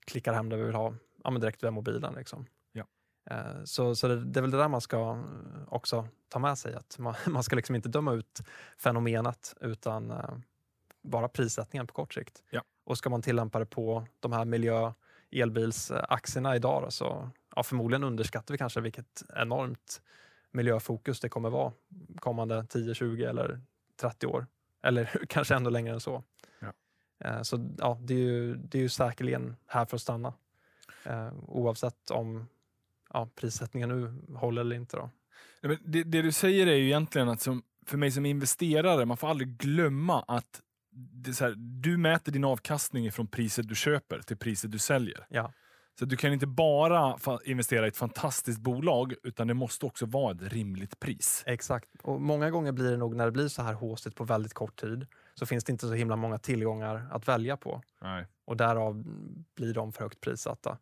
[0.06, 2.14] klickar hem det vi vill ha ja, men direkt via mobilen.
[2.14, 2.46] Liksom.
[3.30, 6.58] Eh, Så, så det, det är väl det där man ska eh, också ta med
[6.58, 6.74] sig.
[6.74, 8.42] Att man, man ska liksom inte döma ut
[8.78, 10.34] fenomenet utan eh,
[11.02, 12.42] bara prissättningen på kort sikt.
[12.50, 12.62] Ja.
[12.84, 14.92] Och ska man tillämpa det på de här miljö
[15.30, 20.02] elbilsaktierna idag då, så ja, förmodligen underskattar vi kanske vilket enormt
[20.50, 21.72] miljöfokus det kommer vara
[22.16, 23.60] kommande 10, 20 eller
[24.00, 24.46] 30 år.
[24.82, 26.22] Eller kanske ännu längre än så.
[26.60, 26.72] Ja.
[27.24, 30.34] Eh, Så ja, det är, ju, det är ju säkerligen här för att stanna.
[31.46, 32.48] Oavsett om
[33.12, 34.96] ja, prissättningen nu håller eller inte.
[34.96, 35.10] Då.
[35.84, 39.28] Det, det du säger är ju egentligen att som, för mig som investerare, man får
[39.28, 40.60] aldrig glömma att
[41.40, 45.26] här, du mäter din avkastning från priset du köper till priset du säljer.
[45.28, 45.52] Ja.
[45.98, 50.34] Så du kan inte bara investera i ett fantastiskt bolag, utan det måste också vara
[50.34, 51.42] ett rimligt pris.
[51.46, 51.88] Exakt.
[52.02, 54.80] Och många gånger blir det nog när det blir så här håsigt på väldigt kort
[54.80, 57.82] tid så finns det inte så himla många tillgångar att välja på.
[58.00, 58.26] Nej.
[58.44, 59.04] och därav
[59.56, 60.78] blir de för högt prissatta.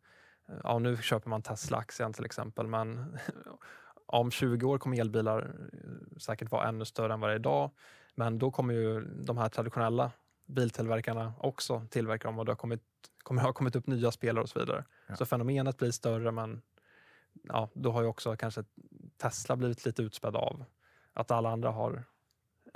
[0.64, 3.18] Ja, nu köper man Tesla-aktien till exempel, men
[4.06, 7.70] om 20 år kommer elbilar eh, säkert vara ännu större än vad det är idag.
[8.14, 10.10] Men då kommer ju de här traditionella
[10.46, 12.82] biltillverkarna också tillverka dem och det har kommit,
[13.22, 14.84] kommer ha kommit upp nya spelare och så vidare.
[15.06, 15.16] Ja.
[15.16, 16.62] Så fenomenet blir större, men
[17.42, 18.64] ja, då har ju också kanske
[19.16, 20.64] Tesla blivit lite utspädd av
[21.12, 22.04] att alla andra har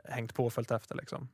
[0.04, 0.94] hängt på och följt efter.
[0.94, 1.28] Liksom.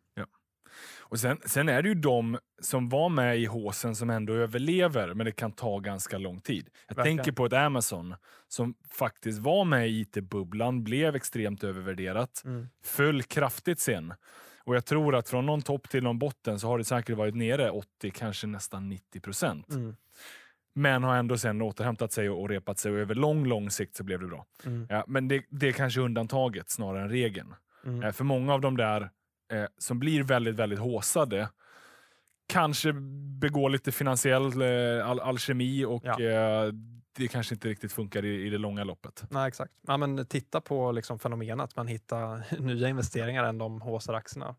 [1.01, 5.15] Och sen, sen är det ju de som var med i håsen som ändå överlever,
[5.15, 6.69] men det kan ta ganska lång tid.
[6.89, 7.19] Jag Verkligen.
[7.19, 8.15] tänker på ett Amazon
[8.49, 12.43] som faktiskt var med i IT-bubblan, blev extremt övervärderat,
[12.85, 14.15] föll kraftigt sen.
[14.65, 17.35] Och jag tror att från någon topp till någon botten så har det säkert varit
[17.35, 19.71] nere 80, kanske nästan 90 procent.
[19.71, 19.97] Mm.
[20.75, 23.97] Men har ändå sen återhämtat sig och och repat sig och över lång, lång sikt
[23.97, 24.47] så blev det bra.
[24.67, 24.87] Mm.
[24.91, 27.55] Ja, men det, det är kanske undantaget snarare än regeln.
[27.85, 28.03] Mm.
[28.03, 29.11] Eh, För många av de där
[29.51, 31.49] eh, som blir väldigt, väldigt håsade
[32.47, 32.93] kanske
[33.41, 36.21] begår lite finansiell eh, al alkemi och Ja.
[36.21, 36.73] eh,
[37.13, 39.25] det kanske inte riktigt funkar i, i det långa loppet.
[39.31, 39.73] Nej, exakt.
[39.87, 44.57] Ja, men titta på liksom fenomenet, man hittar nya investeringar än de håsade aktierna.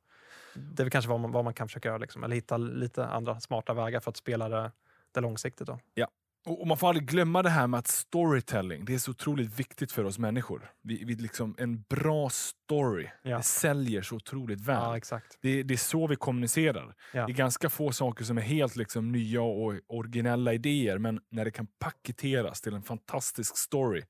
[0.54, 2.24] Det är väl kanske vad man, vad man kan försöka göra, liksom.
[2.24, 4.72] eller hitta lite andra smarta vägar för att spela det,
[5.14, 5.68] det långsiktigt.
[5.68, 5.74] Då.
[5.74, 6.08] Och,
[6.46, 9.92] och Man får aldrig glömma det här med att storytelling, det är så otroligt viktigt
[9.92, 10.72] för oss människor.
[10.84, 13.42] Vi, vi liksom, en bra story, Ja.
[13.42, 14.76] säljer så otroligt väl.
[14.76, 15.38] Ja, exakt.
[15.42, 16.96] Det, det är så vi kommunicerar.
[17.14, 17.26] Ja.
[17.26, 21.46] Det är ganska få saker som är helt liksom, nya och originella idéer, men när
[21.46, 24.04] det kan paketeras till en fantastisk story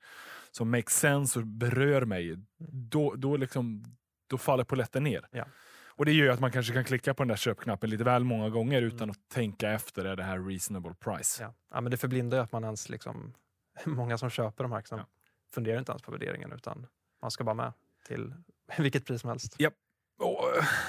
[0.52, 2.38] som makes sense och berör mig,
[2.72, 3.84] då, då, liksom,
[4.30, 5.28] då faller polletten ner.
[5.32, 5.46] Ja.
[5.95, 8.23] Och Det gör ju att man kanske kan klicka på den där köpknappen lite väl
[8.23, 9.10] många gånger utan Mm.
[9.10, 11.43] att tänka efter, är det här reasonable price?
[11.43, 11.54] Ja.
[11.73, 13.34] Ja, men det förblindar ju att man ens, liksom,
[13.86, 15.13] många som köper de här aktierna Ja.
[15.54, 16.88] funderar inte ens på värderingen utan
[17.21, 17.73] man ska bara med
[18.08, 18.34] till
[18.77, 19.56] vilket pris som helst.
[20.19, 20.39] Och,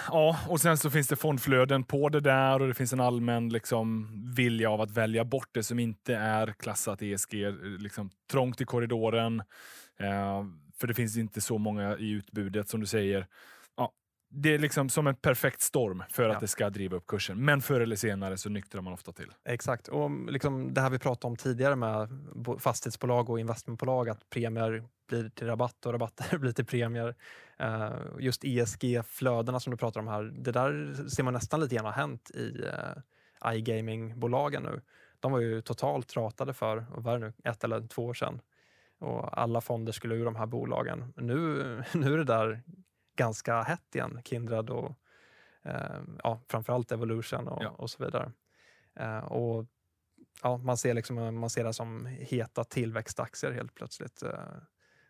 [0.08, 3.48] ja, och sen så finns det fondflöden på det där och det finns en allmän
[3.48, 7.34] liksom, vilja av att välja bort det som inte är klassat ESG,
[7.78, 9.40] liksom, trångt i korridoren.
[9.98, 10.44] Eh,
[10.80, 13.26] för det finns inte så många i utbudet som du säger.
[14.34, 16.40] Det är liksom som en perfekt storm för att Ja.
[16.40, 17.44] det ska driva upp kursen.
[17.44, 19.30] Men förr eller senare så nyktrar man ofta till.
[19.44, 19.88] Exakt.
[19.88, 24.84] Och liksom det här vi pratade om tidigare med bo- fastighetsbolag och investmentbolag, att premier
[25.08, 27.14] blir till rabatt och rabatter blir till premier.
[27.58, 31.84] Eh, just ESG-flödena som du pratar om här, det där ser man nästan lite grann
[31.84, 34.80] har hänt i uh, iGaming-bolagen nu.
[35.20, 38.40] De var ju totalt ratade för, vad var det nu, ett eller två år sedan.
[38.98, 41.12] Och alla fonder skulle ur de här bolagen.
[41.16, 41.34] Nu,
[41.94, 42.62] nu är det där
[43.16, 44.94] ganska hett igen, Kindred och
[45.64, 47.68] eh, ja, framförallt Evolution och, Ja.
[47.70, 48.32] och så vidare.
[48.96, 49.66] Eh, och
[50.42, 54.22] ja, man, ser liksom, man ser det som heta tillväxtaktier helt plötsligt.
[54.22, 54.38] Eh,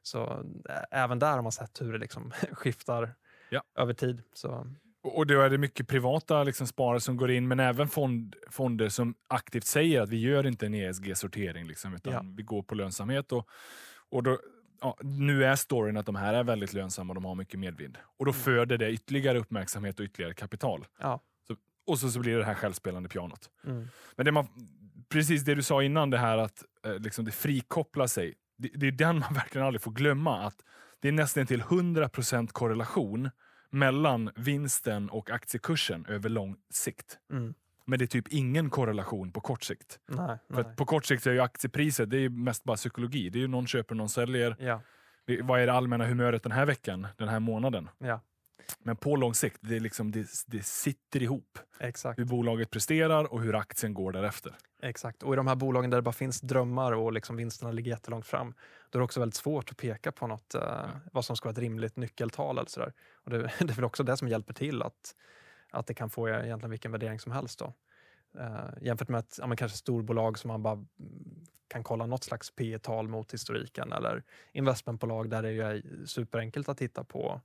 [0.03, 3.15] så ä- även där har man sett hur det liksom skiftar
[3.51, 3.63] Ja.
[3.79, 4.23] över tid.
[4.33, 4.67] Så,
[5.03, 8.37] Och och då är det mycket privata liksom, sparare som går in, men även fond,
[8.51, 12.23] fonder som aktivt säger att vi gör inte en ESG-sortering, liksom, utan Ja.
[12.37, 13.33] vi går på lönsamhet.
[13.33, 13.49] Och,
[14.11, 14.39] och då,
[14.83, 17.99] ja, nu är storyn att de här är väldigt lönsamma och de har mycket medvind.
[18.19, 18.43] Och då Mm.
[18.43, 20.87] föder det ytterligare uppmärksamhet och ytterligare kapital.
[20.99, 21.21] ja.
[21.87, 23.51] Och så, så blir det det här självspelande pianot.
[23.65, 23.89] Mm.
[24.17, 24.47] Men det man,
[25.09, 28.35] precis det du sa innan, det här att eh, liksom det frikopplar sig.
[28.59, 30.39] Det, det är den man verkligen aldrig får glömma.
[30.47, 30.57] att
[31.01, 33.31] Det är nästan till 100% korrelation
[33.71, 37.19] mellan vinsten och aktiekursen över lång sikt.
[37.33, 37.55] Mm.
[37.85, 39.99] Men det är typ ingen korrelation på kort sikt.
[40.09, 40.77] Nej, För nej.
[40.77, 43.31] på kort sikt är ju aktiepriset det är mest bara psykologi.
[43.31, 44.57] Det är ju någon köper och någon säljer.
[44.59, 44.81] Ja.
[45.27, 47.89] vi- vad är det allmänna humöret den här veckan, den här månaden.
[47.99, 48.21] Ja,
[48.85, 51.59] Men på lång sikt, det, är liksom, det, det sitter ihop.
[51.81, 52.19] exakt.
[52.19, 54.55] Hur bolaget presterar och hur aktien går därefter.
[54.83, 55.23] Exakt.
[55.23, 58.27] Och i de här bolagen där det bara finns drömmar och liksom vinsterna ligger jättelångt
[58.27, 58.55] fram,
[58.91, 61.53] då är det också väldigt svårt att peka på något, eh, vad som ska vara
[61.53, 62.59] ett rimligt nyckeltal.
[62.59, 62.93] Eller sådär.
[63.25, 65.15] Och det, det är väl också det som hjälper till att,
[65.73, 67.59] att det kan få egentligen vilken värdering som helst.
[67.59, 67.75] Då.
[68.39, 70.87] Eh, jämfört med ett ja, kanske storbolag som man bara mm,
[71.69, 76.79] kan kolla något slags P tal mot historiken eller investmentbolag där det är superenkelt att
[76.79, 77.41] titta på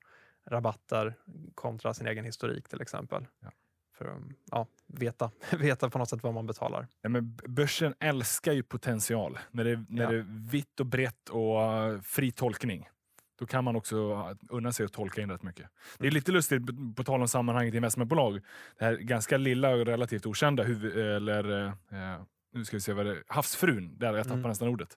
[0.45, 1.13] rabatter
[1.55, 3.25] kontra sin egen historik till exempel.
[3.39, 3.51] Ja.
[3.97, 6.87] För att ja, veta, veta på något sätt vad man betalar.
[7.01, 9.39] Ja, men börsen älskar ju potential.
[9.51, 12.89] När det, när det är vitt och brett och uh, fri tolkning.
[13.39, 15.69] Då kan man också unna sig att tolka in rätt mycket.
[15.99, 16.61] Det är lite lustigt,
[16.95, 18.41] på- tal om sammanhanget investmentbolag.
[18.79, 22.21] Det här ganska lilla och relativt okända, huvud, eller, eh,
[22.53, 24.49] nu ska vi se vad det är, Havsfrun, där jag tappade Mm.
[24.49, 24.89] nästan ordet.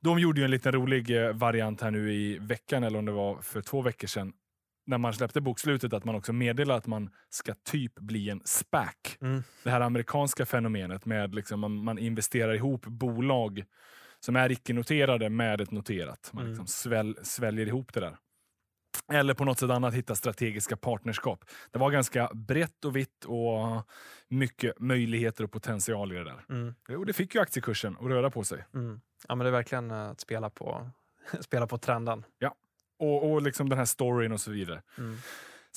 [0.00, 3.12] De gjorde ju en liten rolig eh, variant här nu i veckan, eller om det
[3.12, 4.32] var för två veckor sedan.
[4.86, 8.94] När man släppte bokslutet, att man också meddelar att man ska typ bli en SPAC
[9.20, 9.42] Mm.
[9.64, 13.64] det här amerikanska fenomenet med liksom man, man investerar ihop bolag
[14.20, 16.30] som är icke-noterade med ett noterat.
[16.32, 16.50] Man Mm.
[16.50, 18.16] liksom sväl, sväljer ihop det där.
[19.12, 21.44] Eller på något sätt annat hitta strategiska partnerskap.
[21.70, 23.82] Det var ganska brett och vitt och
[24.28, 26.44] mycket möjligheter och potential i det där.
[26.48, 26.74] Mm.
[26.98, 28.64] Och det fick ju aktiekursen att röra på sig.
[28.74, 29.00] Mm.
[29.28, 30.90] Ja, men det är verkligen eh, att spela på,
[31.40, 32.24] spela på trenden.
[32.98, 34.82] Och, och liksom den här storyn och så vidare.
[34.98, 35.16] Mm.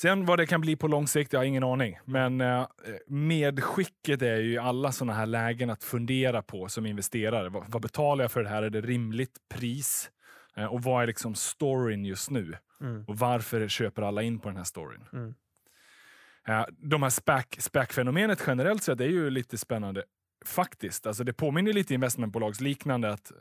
[0.00, 1.98] Sen vad det kan bli på lång sikt, jag har ingen aning.
[2.04, 2.66] Men eh,
[3.06, 7.48] medskicket är ju alla sådana här lägen att fundera på som investerare.
[7.48, 8.62] Vad, vad betalar jag för det här?
[8.62, 10.10] Är det rimligt pris?
[10.56, 12.56] Eh, och vad är liksom storyn just nu?
[12.80, 13.04] Mm.
[13.08, 15.04] Och varför köper alla in på den här storyn?
[15.12, 15.34] Mm.
[16.48, 20.02] Eh, de här SPAC, SPAC-fenomenet generellt sett är ju lite spännande.
[20.44, 21.06] Faktiskt.
[21.06, 23.36] Alltså det påminner lite investmentbolagsliknande att eh,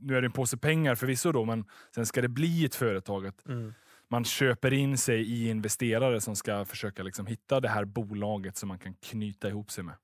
[0.00, 3.26] nu är det en påse pengar förvisso då, men sen ska det bli ett företag.
[3.26, 3.74] Att Mm.
[4.08, 8.68] Man köper in sig i investerare som ska försöka liksom hitta det här bolaget som
[8.68, 9.94] man kan knyta ihop sig med.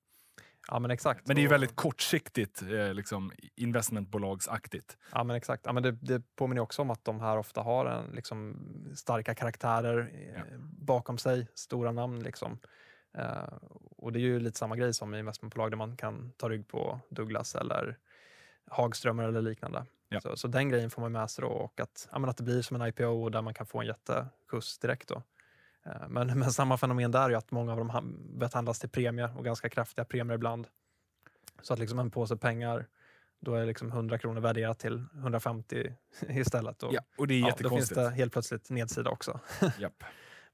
[0.68, 1.26] Ja, men exakt.
[1.26, 4.98] Men det är ju väldigt kortsiktigt eh, liksom investmentbolagsaktigt.
[5.12, 5.66] Ja, men exakt.
[5.66, 8.56] Ja, men det, det påminner också om att de här ofta har en, liksom,
[8.94, 10.44] starka karaktärer eh, Ja.
[10.68, 12.22] bakom sig, stora namn.
[12.22, 12.58] Liksom.
[13.18, 13.54] Eh,
[13.96, 16.68] och det är ju lite samma grej som i investmentbolag där man kan ta rygg
[16.68, 17.98] på Douglas eller
[18.70, 19.86] Hagströmer eller liknande.
[20.12, 20.20] Ja.
[20.20, 22.62] Så, så den grejen får man med sig då och att, ja, att det blir
[22.62, 25.08] som en IPO där man kan få en jätteskjuts direkt.
[25.08, 25.22] Då.
[25.86, 29.44] Eh, Men, men samma fenomen där är att många av dem behandlas till premie och
[29.44, 30.66] ganska kraftiga premier ibland.
[31.62, 32.86] Så att liksom en påse pengar,
[33.40, 35.94] då är liksom 100 kronor värderat till 150
[36.28, 36.82] istället.
[36.82, 39.40] Och, Ja, och det är ja, då finns det helt plötsligt nedsida också.
[39.78, 40.04] Japp.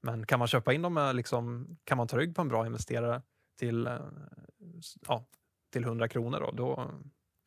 [0.01, 2.65] Men kan man köpa in dem, med liksom, kan man ta rygg på en bra
[2.65, 3.21] investerare
[3.59, 3.99] till, eh,
[5.07, 5.25] ja,
[5.71, 6.91] till 100 kronor då, då,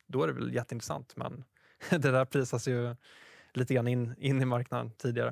[0.07, 1.15] då är det väl jätteintressant.
[1.15, 1.43] Men
[1.89, 2.95] det där prisas ju
[3.53, 5.31] lite grann in, in i marknaden tidigare.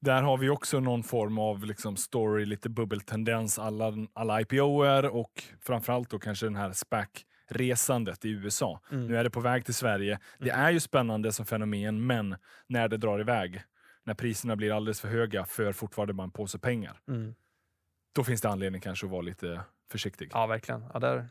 [0.00, 5.42] Där har vi också någon form av liksom story, lite bubbeltendens, alla, alla IPOer och
[5.60, 8.80] framförallt då kanske den här SPAC-resandet i USA.
[8.90, 9.06] Mm.
[9.06, 10.18] Nu är det på väg till Sverige.
[10.38, 13.62] Det är ju spännande som fenomen, men när det drar iväg,
[14.04, 17.34] när priserna blir alldeles för höga för fortfarande bara en påse pengar, Mm.
[18.14, 20.30] då finns det anledning kanske att vara lite försiktig.
[20.32, 20.84] Ja, verkligen.
[20.94, 21.28] Ja, där,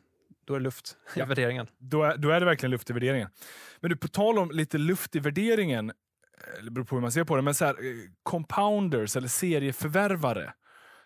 [0.48, 1.26] då är det luft i Ja.
[1.26, 1.68] värderingen.
[1.78, 3.30] Då, är, då är det verkligen luft i värderingen.
[3.80, 7.12] Men du, på tal om lite luft i värderingen, eh, det beror på hur man
[7.12, 10.54] ser på det, men så här, eh, compounders eller serieförvärvare,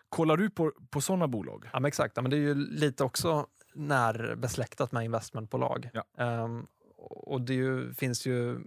[0.10, 1.70] kollar du på, på sådana bolag?
[1.74, 2.14] Ja, men exakt.
[2.16, 5.90] Ja, men det är ju lite också närbesläktat med investmentbolag.
[5.94, 6.06] Ja.
[6.18, 6.66] Ehm,
[6.98, 8.60] och det ju, finns ju,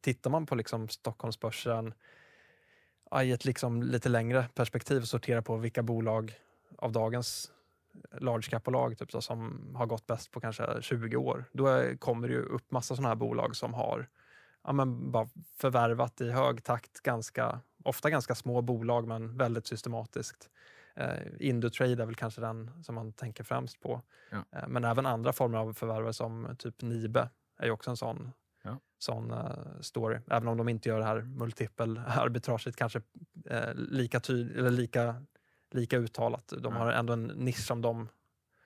[0.00, 1.94] tittar man på liksom Stockholmsbörsen
[3.22, 6.32] i ett liksom lite längre perspektiv och sorterar på vilka bolag
[6.78, 7.52] av dagens
[8.20, 11.44] large cap-bolag typ så, som har gått bäst på kanske 20 år.
[11.52, 14.08] Då kommer det ju upp massa sådana här bolag som har
[14.64, 20.50] ja, men bara förvärvat i hög takt, ganska, ofta ganska små bolag men väldigt systematiskt.
[20.96, 24.02] Eh, Indutrade är väl kanske den som man tänker främst på.
[24.30, 24.44] Ja.
[24.58, 27.28] Eh, men även andra former av förvärvare som typ Nibe
[27.58, 28.32] är ju också en sån,
[28.62, 28.78] Ja.
[28.98, 30.18] sån eh, story.
[30.30, 33.02] Även om de inte gör det här multipel arbitraget kanske
[33.50, 35.22] eh, lika, tyd- eller lika,
[35.76, 36.52] lika uttalat.
[36.58, 36.78] De Ja.
[36.78, 38.08] har ändå en nisch som de,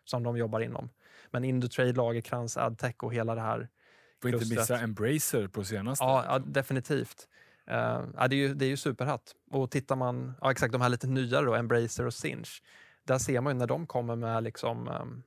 [0.05, 0.91] som de jobbar inom.
[1.31, 3.69] Men Indutrade, Lagerkrans, Adtech och hela det här
[4.23, 6.05] Får inte missa Embracer på senaste.
[6.05, 7.29] Ja, ja definitivt.
[7.71, 7.77] Uh,
[8.17, 9.35] ja, det, är ju, det är ju superhatt.
[9.51, 12.63] Och tittar man, ja exakt de här lite nyare då, Embracer och Sinch,
[13.05, 15.23] där ser man ju när de kommer med liksom, um,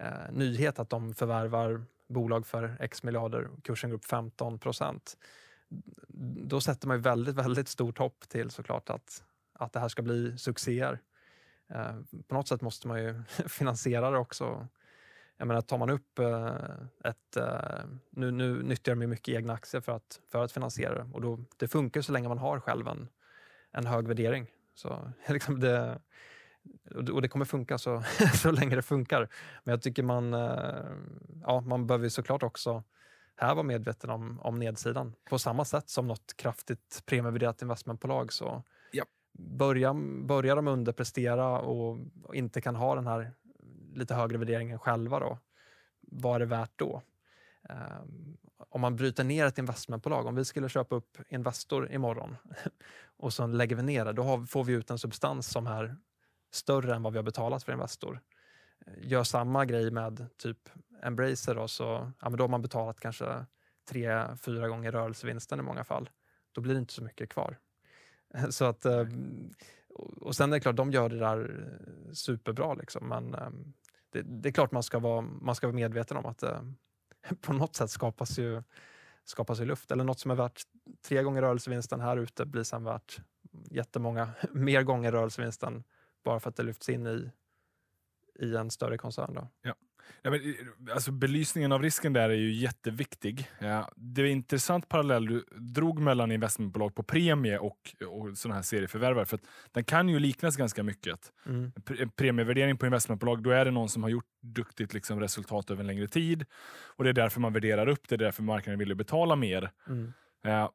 [0.00, 5.16] eh, nyhet att de förvärvar bolag för x miljarder, kursen går upp 15 procent.
[6.48, 9.24] Då sätter man ju väldigt, väldigt stort hopp till såklart att,
[9.54, 11.00] att det här ska bli succéer.
[11.68, 11.96] Eh,
[12.28, 14.68] på något sätt måste man ju finansiera det också.
[15.36, 16.56] jag menar, tar man upp eh,
[17.04, 17.36] ett...
[17.36, 21.10] Eh, nu, nu nyttjar de ju mycket egna aktier för att, för att finansiera det
[21.12, 23.08] och då, det funkar så länge man har själv en,
[23.70, 24.46] en hög värdering.
[24.74, 26.00] Så, liksom det,
[26.94, 28.02] och det kommer funka så,
[28.34, 29.28] så länge det funkar.
[29.64, 30.96] Men jag tycker man, eh,
[31.42, 32.82] ja, man behöver såklart också
[33.36, 35.14] här vara medveten om, om nedsidan.
[35.24, 38.62] På samma sätt som något kraftigt premievärderat investmentbolag så
[39.38, 41.98] börjar, börjar de underprestera och
[42.34, 43.32] inte kan ha den här
[43.94, 45.20] lite högre värderingen själva.
[45.20, 45.38] Då.
[46.00, 47.02] Vad är det värt då?
[47.68, 48.36] Um,
[48.68, 52.36] om man bryter ner ett investmentbolag, om vi skulle köpa upp Investor imorgon
[53.16, 55.96] och så lägger vi ner det, då har, får vi ut en substans som är
[56.52, 58.20] större än vad vi har betalat för Investor.
[58.86, 60.68] Eh, gör samma grej med typ
[61.02, 63.46] Embracer då, så ja, men då har man betalat kanske
[63.88, 66.10] tre, fyra gånger rörelsevinsten i många fall.
[66.52, 67.58] Då blir det inte så mycket kvar.
[68.50, 69.06] Så att, eh,
[70.20, 71.68] och sen är det klart, de gör det där
[72.12, 72.74] superbra.
[72.74, 73.50] Liksom, men eh,
[74.10, 76.62] det, det, är klart man ska vara, man ska vara medveten om att eh,
[77.40, 78.62] på något sätt skapas ju,
[79.24, 79.90] skapas ju luft.
[79.90, 80.62] Eller något som är värt
[81.02, 83.20] tre gånger rörelsevinsten här ute blir sen värt
[83.70, 85.84] jättemånga mer gånger rörelsevinsten
[86.24, 87.30] bara för att det lyfts in i,
[88.44, 89.34] i en större koncern.
[89.34, 89.48] Då.
[89.62, 89.74] Ja.
[90.22, 93.50] Ja, men, eh, alltså, belysningen av risken där är ju jätteviktig.
[93.58, 98.54] Ja, det är en intressant parallell du drog mellan investmentbolag på premie och, och sådana
[98.54, 99.26] här serieförvärvare.
[99.26, 99.38] För
[99.72, 101.32] den kan ju liknas ganska mycket.
[101.46, 101.72] Mm.
[102.16, 105.86] Premievärdering på investmentbolag, då är det någon som har gjort duktigt liksom, resultat över en
[105.86, 106.44] längre tid.
[106.96, 109.70] Och Det är därför man värderar upp det, det är därför marknaden vill betala mer.
[109.88, 110.12] Mm.
[110.42, 110.72] Ja,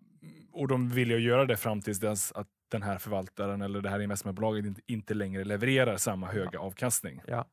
[0.52, 3.90] och de vill ju göra det fram tills dess att den här förvaltaren eller det
[3.90, 6.60] här investmentbolaget inte, inte längre levererar samma höga ja.
[6.60, 7.22] avkastning.
[7.28, 7.46] Ja.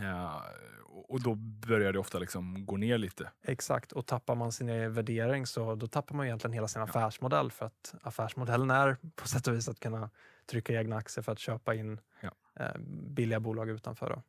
[0.00, 0.44] Ja,
[0.92, 3.30] och då börjar det ofta liksom gå ner lite.
[3.42, 6.84] Exakt, och tappar man sin värdering så då tappar man egentligen hela sin ja.
[6.88, 10.10] affärsmodell för att affärsmodellen är på sätt och vis att kunna
[10.50, 12.30] trycka egna aktier för att köpa in ja.
[12.60, 14.10] eh, billiga bolag utanför.
[14.10, 14.22] Då.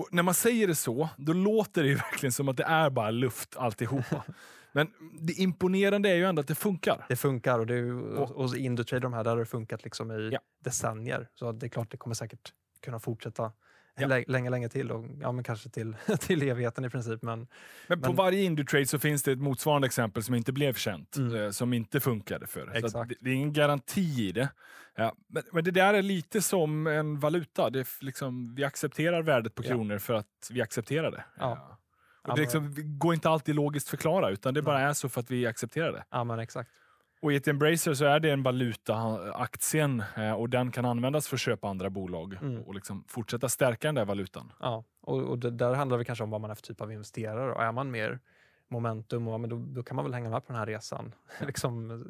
[0.00, 2.90] Och när man säger det så, då låter det ju verkligen som att det är
[2.90, 4.24] bara luft alltihopa.
[4.72, 7.06] Men det imponerande är ju ändå att det funkar.
[7.08, 10.10] Det funkar och, det är, och, och Indutrade, de här, där har det funkat liksom
[10.10, 10.40] i ja.
[10.64, 11.28] decennier.
[11.34, 13.52] Så det är klart, det kommer säkert kunna fortsätta
[14.00, 14.22] ja.
[14.26, 14.90] länge, länge till.
[14.90, 17.22] Och, ja, men kanske till, till evigheten i princip.
[17.22, 17.46] Men,
[17.86, 21.16] men på men, varje Indutrade så finns det ett motsvarande exempel som inte blev känt,
[21.16, 21.36] mm.
[21.36, 22.70] Eh, som inte funkade för.
[22.74, 23.08] Exakt.
[23.08, 24.48] Det, det, är ingen garanti i det.
[24.96, 27.70] Ja, men, men, det där är lite som en valuta.
[27.70, 29.98] Det liksom, vi accepterar värdet på kronor ja.
[29.98, 31.24] för att vi accepterar det.
[31.38, 31.78] Ja.
[32.22, 35.30] Och det liksom, går inte alltid logiskt förklara, utan det bara är så för att
[35.30, 36.04] vi accepterar det.
[36.10, 36.70] Ja, men exakt.
[37.20, 38.94] Och i ett Embracer så är det en valuta,
[39.34, 42.62] aktien, eh, och den kan användas för att köpa andra bolag mm.
[42.62, 44.52] och liksom fortsätta stärka den där valutan.
[44.60, 47.52] Ja, och, och där handlar det kanske om vad man är för typ av investerare.
[47.52, 48.20] Och är man mer
[48.68, 51.14] momentum, och, men då, då kan man väl hänga med på den här resan.
[51.46, 52.04] liksom,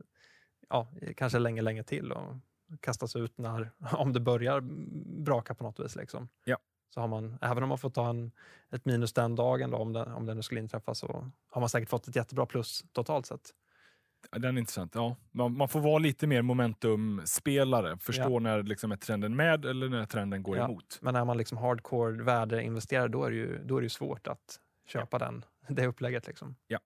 [0.68, 2.36] ja, kanske länge, länge till och
[2.80, 4.60] kastas ut när, om det börjar
[5.24, 5.96] braka på något vis.
[5.96, 6.28] Liksom.
[6.44, 6.58] Ja.
[6.94, 8.32] Så har man, även om man får ta en,
[8.70, 11.68] ett minus den dagen, då, om, det, om det nu skulle inträffa, så har man
[11.68, 13.54] säkert fått ett jättebra plus totalt sett.
[14.30, 14.94] Den är intressant.
[14.94, 15.16] Ja.
[15.30, 17.98] Man, man får vara lite mer momentumspelare.
[17.98, 18.38] Förstå ja.
[18.38, 20.64] när liksom är trenden med eller när trenden går ja.
[20.64, 20.98] emot.
[21.02, 24.60] Men är man liksom hardcore värdeinvesterare då är det ju, då är det svårt att
[24.86, 25.26] köpa ja.
[25.26, 25.44] den,
[25.76, 26.26] det upplägget.
[26.26, 26.56] Liksom.
[26.66, 26.78] Ja.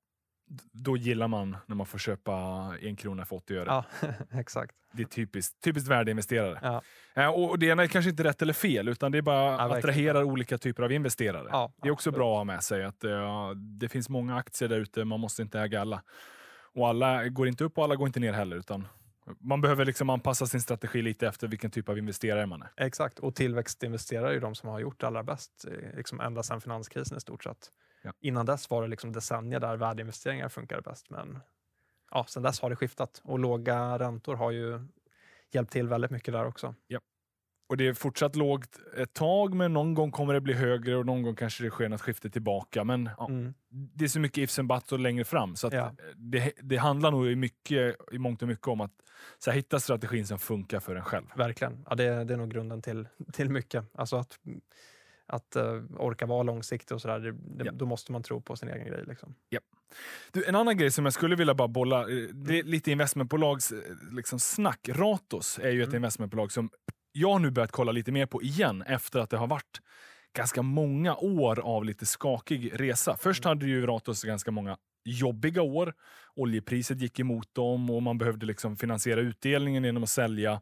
[0.73, 2.33] Då gillar man när man får köpa
[2.81, 3.65] en krona för 80 öre.
[3.67, 3.85] Ja,
[4.31, 4.75] exakt.
[4.93, 6.59] Det är typiskt, typiskt värdeinvesterare.
[6.63, 6.83] Ja.
[7.15, 10.23] Ja, och det är kanske inte rätt eller fel, utan det är bara ja, attraherar
[10.23, 11.49] olika typer av investerare.
[11.51, 14.69] Ja, det är också bra att ha med sig att uh, det finns många aktier
[14.69, 16.03] där ute, man måste inte äga alla.
[16.75, 18.57] Och alla går inte upp och alla går inte ner heller.
[18.57, 18.87] Utan
[19.39, 22.73] man behöver liksom anpassa sin strategi lite efter vilken typ av investerare man är.
[22.77, 26.43] Exakt, och tillväxtinvesterare är ju de som har gjort det allra bäst eh, liksom ända
[26.43, 27.71] sedan finanskrisen i stort sett.
[28.03, 28.13] Ja.
[28.21, 31.11] Innan dess var det liksom decennier där värdeinvesteringar funkade bäst.
[31.11, 31.39] Men
[32.11, 34.81] ja, sen dess har det skiftat och låga räntor har ju
[35.53, 36.75] hjälpt till väldigt mycket där också.
[36.87, 37.01] Ja.
[37.67, 41.07] Och det är fortsatt lågt ett tag, men någon gång kommer det bli högre och
[41.07, 42.85] någon gång kanske det sker något skifte tillbaka.
[42.85, 43.55] Men ja, mm.
[43.71, 45.57] det är så mycket ifs and buts och längre fram.
[45.57, 45.95] Så ja.
[46.17, 48.93] det, det, handlar nog i, mycket, i mångt och mycket om att
[49.39, 51.27] så här, hitta strategin som funkar för en själv.
[51.37, 51.85] Verkligen.
[51.89, 53.85] Ja, det, det är nog grunden till, till mycket.
[53.95, 54.39] Alltså att,
[55.27, 57.73] att uh, orka vara långsiktig och sådär, ja.
[57.73, 59.05] då måste man tro på sin egen grej.
[59.07, 59.35] Liksom.
[59.49, 59.61] Ja.
[60.33, 63.73] Du, en annan grej som jag skulle vilja bara bolla, eh, det är lite investmentbolags
[63.73, 63.79] eh,
[64.13, 64.89] liksom, snack.
[64.89, 65.97] Ratos är ju ett mm.
[65.97, 66.71] investmentbolag som
[67.13, 69.81] jag har nu börjat kolla lite mer på igen efter att det har varit
[70.37, 73.17] ganska många år av lite skakig resa.
[73.17, 73.49] Först mm.
[73.49, 75.95] hade ju Ratos ganska många jobbiga år.
[76.35, 80.61] Oljepriset gick emot dem och man behövde liksom finansiera utdelningen genom att sälja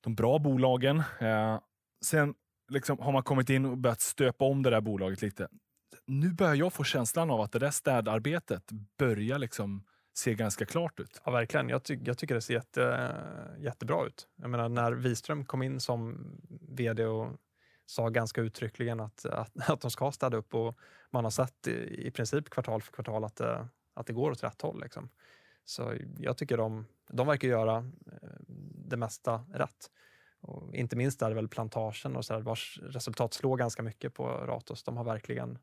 [0.00, 1.02] de bra bolagen.
[1.20, 1.60] Eh,
[2.04, 2.34] sen
[2.68, 5.48] liksom har man kommit in och börjat stöpa om det där bolaget lite.
[6.06, 9.84] Nu börjar jag få känslan av att det där städarbetet börjar liksom
[10.18, 11.20] ser ganska klart ut.
[11.24, 11.68] Ja, verkligen.
[11.68, 13.14] Jag, ty jag tycker det ser jätte,
[13.58, 14.28] jättebra ut.
[14.36, 16.30] Jag menar, när Wiström kom in som
[16.68, 17.28] vd och
[17.86, 20.78] sa ganska uttryckligen att, att, att de ska städa upp och
[21.10, 24.44] man har sett i, i princip kvartal för kvartal att det, att det går åt
[24.44, 24.80] rätt håll.
[24.80, 25.08] Liksom.
[25.64, 28.28] Så jag tycker de, de verkar göra eh,
[28.88, 29.90] det mesta rätt.
[30.40, 34.14] Och inte minst är det väl plantagen och så där, vars resultat slår ganska mycket
[34.14, 34.82] på Ratos.
[34.82, 35.58] De har verkligen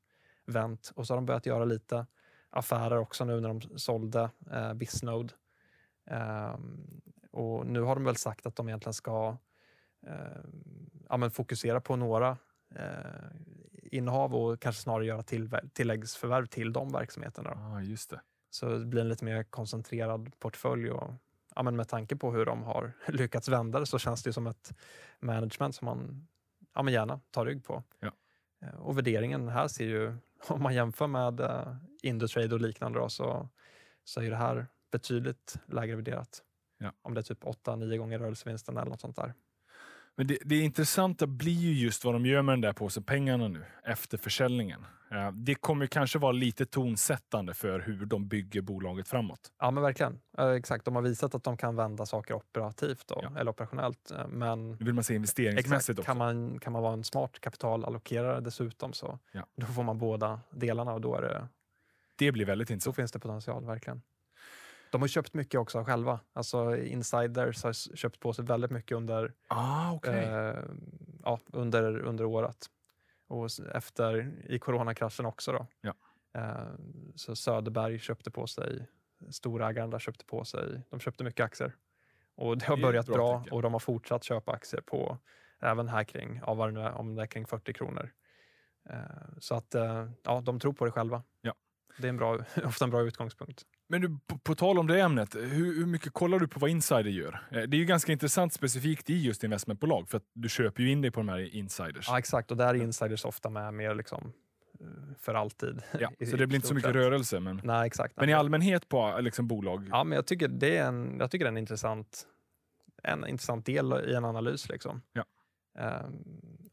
[0.45, 2.05] vänt och så har de börjat göra lite
[2.53, 5.33] affärer också nu när de sålde eh, Bisnode.
[6.05, 7.01] Um,
[7.31, 9.37] och nu har de väl sagt att de egentligen ska
[10.07, 10.43] eh,
[11.09, 12.37] ja, fokusera på några
[12.75, 13.31] eh,
[13.83, 17.49] innehav och kanske snarare göra till, tilläggsförvärv till de verksamheterna.
[17.49, 18.21] Ah, just det.
[18.49, 20.91] Så det blir en lite mer koncentrerad portfölj.
[20.91, 21.13] Och,
[21.55, 24.47] ja, men med tanke på hur de har lyckats vända det så känns det som
[24.47, 24.73] ett
[25.19, 26.27] management som man
[26.75, 27.83] ja, men gärna tar rygg på.
[27.99, 28.11] Ja.
[28.61, 30.15] Eh, och värderingen här ser ju,
[30.47, 33.49] om man jämför med uh, Indutrade och liknande, då, så,
[34.03, 36.43] så är det här betydligt lägre värderat.
[36.77, 36.91] Ja.
[37.01, 39.33] Om det är typ 8-9 gånger rörelsevinsten eller något sånt där.
[40.15, 43.47] Men det, det intressanta blir ju just vad de gör med den där påsen pengarna
[43.47, 44.85] nu efter försäljningen.
[45.33, 49.51] Det kommer kanske vara lite tonsättande för hur de bygger bolaget framåt.
[49.59, 50.19] Ja, men verkligen.
[50.57, 50.85] Exakt.
[50.85, 53.39] De har visat att de kan vända saker operativt då, ja.
[53.39, 54.11] eller operationellt.
[54.11, 57.39] Eh, men nu vill man se investeringsmässigt exakt, kan Man, kan man vara en smart
[57.39, 59.45] kapitalallokerare dessutom så ja.
[59.55, 61.47] då får man båda delarna och då är det...
[62.25, 62.95] Det blir väldigt intressant.
[62.95, 64.01] Då finns det potential, verkligen.
[64.91, 66.19] De har köpt mycket också själva.
[66.33, 70.23] Alltså insiders har köpt på sig väldigt mycket under, ah, okay.
[70.23, 70.59] eh,
[71.23, 72.65] ja, under, under året.
[73.27, 75.51] Och efter i coronakraschen också.
[75.51, 75.67] Då.
[75.81, 75.93] Ja.
[76.33, 76.67] Eh,
[77.15, 78.87] så Söderberg köpte på sig,
[79.29, 81.75] storägaren där köpte på sig, de köpte mycket aktier.
[82.35, 85.17] Och det har börjat bra, bra och de har fortsatt köpa aktier på
[85.59, 88.11] även här kring, av vad det nu är, om det är kring 40 kronor.
[88.89, 88.97] Eh,
[89.39, 91.23] så att eh, ja, de tror på det själva.
[91.41, 91.53] Ja.
[91.97, 93.63] Det är en bra, ofta en bra utgångspunkt.
[93.87, 96.69] Men du, på, på, tal om det ämnet, hur, hur, mycket kollar du på vad
[96.69, 97.47] insider gör?
[97.51, 100.91] Eh, det är ju ganska intressant specifikt i just investmentbolag, för att du köper ju
[100.91, 102.07] in dig på de här insiders.
[102.07, 102.51] Ja, exakt.
[102.51, 104.33] Och där är insiders ofta med mer liksom
[104.79, 104.87] eh,
[105.19, 105.81] för alltid.
[105.99, 107.39] Ja, så det blir inte så mycket rörelse.
[107.39, 109.87] Men, nej, exakt, men i allmänhet på liksom, bolag?
[109.91, 112.27] Ja, men jag tycker det är en, jag tycker det är en, intressant,
[113.03, 114.69] en intressant del i en analys.
[114.69, 115.01] Liksom.
[115.13, 115.25] Ja.
[115.79, 116.23] Um,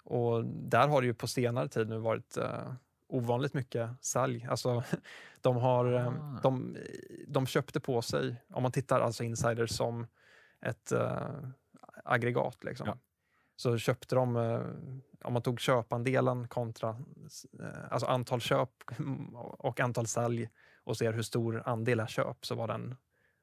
[0.05, 2.73] och där har det ju på senare tid nu varit uh,
[3.11, 4.47] ovanligt mycket sälj.
[4.51, 4.85] Alltså,
[5.41, 6.41] de, har, eh, ah.
[6.43, 6.77] de,
[7.29, 10.07] de köpte på sig, om man tittar alltså insiders som
[10.61, 11.29] ett äh,
[12.05, 12.65] aggregat.
[12.65, 12.87] Liksom.
[12.87, 12.99] Ja.
[13.57, 14.61] Så köpte de, äh,
[15.25, 16.89] om man tog köpandelen kontra
[17.61, 18.71] äh, alltså antal köp
[19.59, 20.49] och antal sälj
[20.85, 22.97] och ser hur stor andel är köp så var den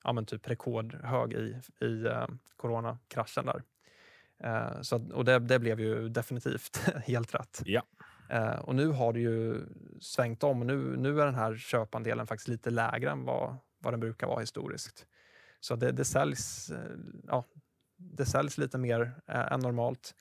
[0.03, 3.45] ja, men typ rekordhög i, i äh, coronakraschen.
[3.45, 3.63] Där.
[4.83, 7.61] så, och det, det blev ju definitivt helt rätt.
[7.65, 7.83] Ja.
[8.29, 9.65] Eh, och nu har det ju
[9.99, 10.59] svängt om.
[10.59, 14.39] Nu, nu är den här köpandelen faktiskt lite lägre än vad, vad den brukar vara
[14.39, 15.05] historiskt.
[15.59, 16.77] Så det, det, säljs, eh,
[17.27, 17.45] ja,
[17.97, 20.15] det säljs lite mer eh, än normalt.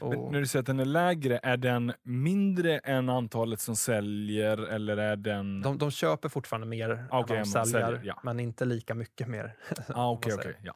[0.00, 0.32] Och...
[0.32, 4.96] när du säger att den är lägre, är den mindre än antalet som säljer eller
[4.96, 5.62] är den...
[5.62, 8.20] De, de köper fortfarande mer okay, än de säljer, säljer ja.
[8.22, 9.56] men inte lika mycket mer.
[9.88, 10.74] ah, okay, okay, ja.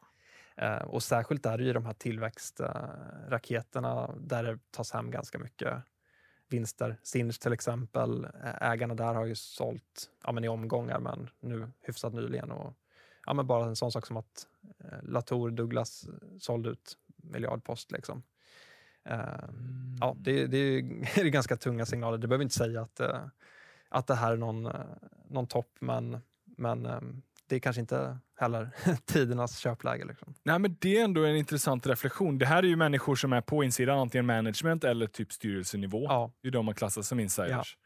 [0.84, 5.82] Och särskilt är det ju de här tillväxtraketerna där det tas hem ganska mycket
[6.54, 6.96] vinster.
[7.02, 8.26] Sinch till exempel,
[8.60, 12.50] ägarna där har ju sålt ja, men i omgångar, men nu hyfsat nyligen.
[12.50, 12.74] Och,
[13.26, 14.46] ja, men bara en sån sak som att
[14.78, 16.06] eh, Latour Douglas
[16.40, 17.92] sålde ut miljardpost.
[17.92, 18.22] Liksom.
[19.10, 19.96] Uh, mm.
[20.00, 20.82] ja, det, det, är,
[21.14, 22.18] det är ganska tunga signaler.
[22.18, 23.26] Det behöver inte säga att, uh,
[23.88, 24.72] att det här är någon,
[25.28, 26.82] någon topp, men, men
[27.46, 28.70] det är kanske inte heller
[29.04, 30.04] tidernas köpläge.
[30.04, 30.34] Liksom.
[30.42, 32.38] Nej, men det är ändå en intressant reflektion.
[32.38, 36.04] Det här är ju människor som är på insidan, antingen management eller typ styrelsenivå.
[36.04, 36.32] Ja.
[36.42, 37.76] Det är de man klassar som insiders.
[37.76, 37.84] Ja.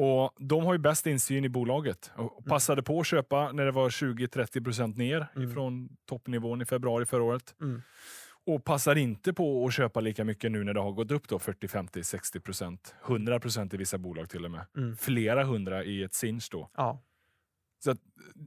[0.00, 2.48] Och De har ju bäst insyn i bolaget och mm.
[2.48, 5.50] passade på att köpa när det var 20-30% ner mm.
[5.50, 7.54] ifrån toppnivån i februari förra året.
[7.60, 7.82] Mm.
[8.46, 11.38] Och passar inte på att köpa lika mycket nu när det har gått upp då
[11.38, 12.94] 40, 50, 60 procent.
[13.06, 14.66] 100 procent i vissa bolag till och med.
[14.76, 14.96] Mm.
[14.96, 16.70] Flera hundra i ett Sinch då.
[16.76, 17.02] Ja.
[17.78, 17.94] Så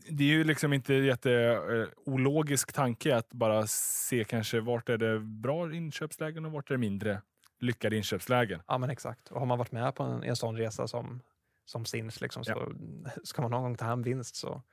[0.10, 5.20] det är ju liksom inte jätteologisk eh, tanke att bara se kanske vart är det
[5.20, 7.22] bra inköpslägen och vart är det mindre
[7.60, 8.62] lyckade inköpslägen.
[8.68, 9.32] Ja men exakt.
[9.32, 11.22] Och har man varit med på en, en sån resa som,
[11.66, 13.12] som Sinch liksom, så ja.
[13.24, 14.64] ska man någon gång ta hem vinst så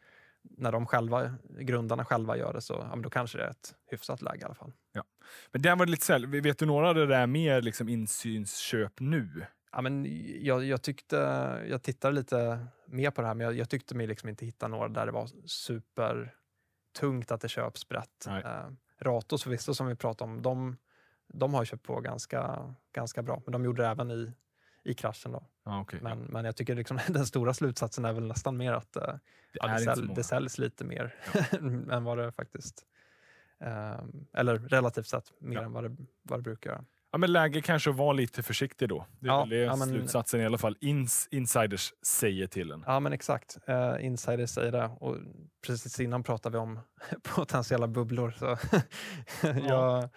[0.42, 3.74] när de själva, grundarna själva gör det så ja, men då kanske det är ett
[3.90, 4.72] hyfsat läge i alla fall.
[4.92, 5.04] Ja.
[5.52, 6.40] Men där var lite sälj.
[6.40, 9.46] Vet du några av det där mer liksom insynsköp nu?
[9.72, 10.06] Ja, men
[10.44, 11.16] jag, jag, tyckte,
[11.68, 14.68] jag tittade lite mer på det här, men jag, jag tyckte mig liksom inte hitta
[14.68, 18.26] några där det var supertungt att det köps brett.
[18.26, 18.66] Eh,
[19.00, 20.76] Ratos förvisso, som vi pratade om, de,
[21.26, 24.32] de har köpt på ganska, ganska bra, men de gjorde det även i,
[24.84, 25.32] i kraschen.
[25.32, 25.44] Då.
[25.62, 28.96] Ah, okay, men, men jag tycker liksom, den stora slutsatsen är väl nästan mer att
[28.96, 29.20] eh, det,
[29.52, 31.58] ja, det, sälj, det säljs lite mer ja.
[31.96, 32.86] än vad det faktiskt...
[33.60, 34.00] Eh,
[34.32, 35.62] eller relativt sett mer ja.
[35.62, 36.84] än vad det, vad det brukar göra.
[37.12, 39.06] Ja, men läge kanske att vara lite försiktig då.
[39.20, 42.70] Det är Ja, väl det ja, men- slutsatsen i alla fall ins insiders säger till
[42.70, 42.84] en.
[42.86, 43.58] Ja, men exakt.
[43.68, 44.90] Uh, insiders säger det.
[45.00, 45.16] Och
[45.66, 46.78] precis innan pratade vi om
[47.34, 48.34] potentiella bubblor.
[48.38, 48.56] Så
[49.68, 50.08] jag,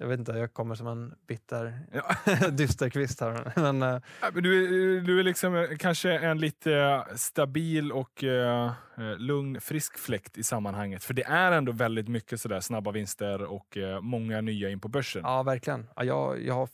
[0.00, 2.48] jag vet inte, jag kommer som en bitter Ja.
[2.50, 3.52] dysterkvist här.
[3.56, 4.64] Men, men Du,
[4.96, 8.72] är- du är liksom eh, kanske en lite eh, stabil och eh,
[9.18, 11.04] lugn, frisk fläkt i sammanhanget.
[11.04, 14.88] För det är ändå väldigt mycket sådär snabba vinster och eh, många nya in på
[14.88, 15.22] börsen.
[15.24, 15.86] ja, verkligen.
[15.96, 16.68] Ja, jag, jag har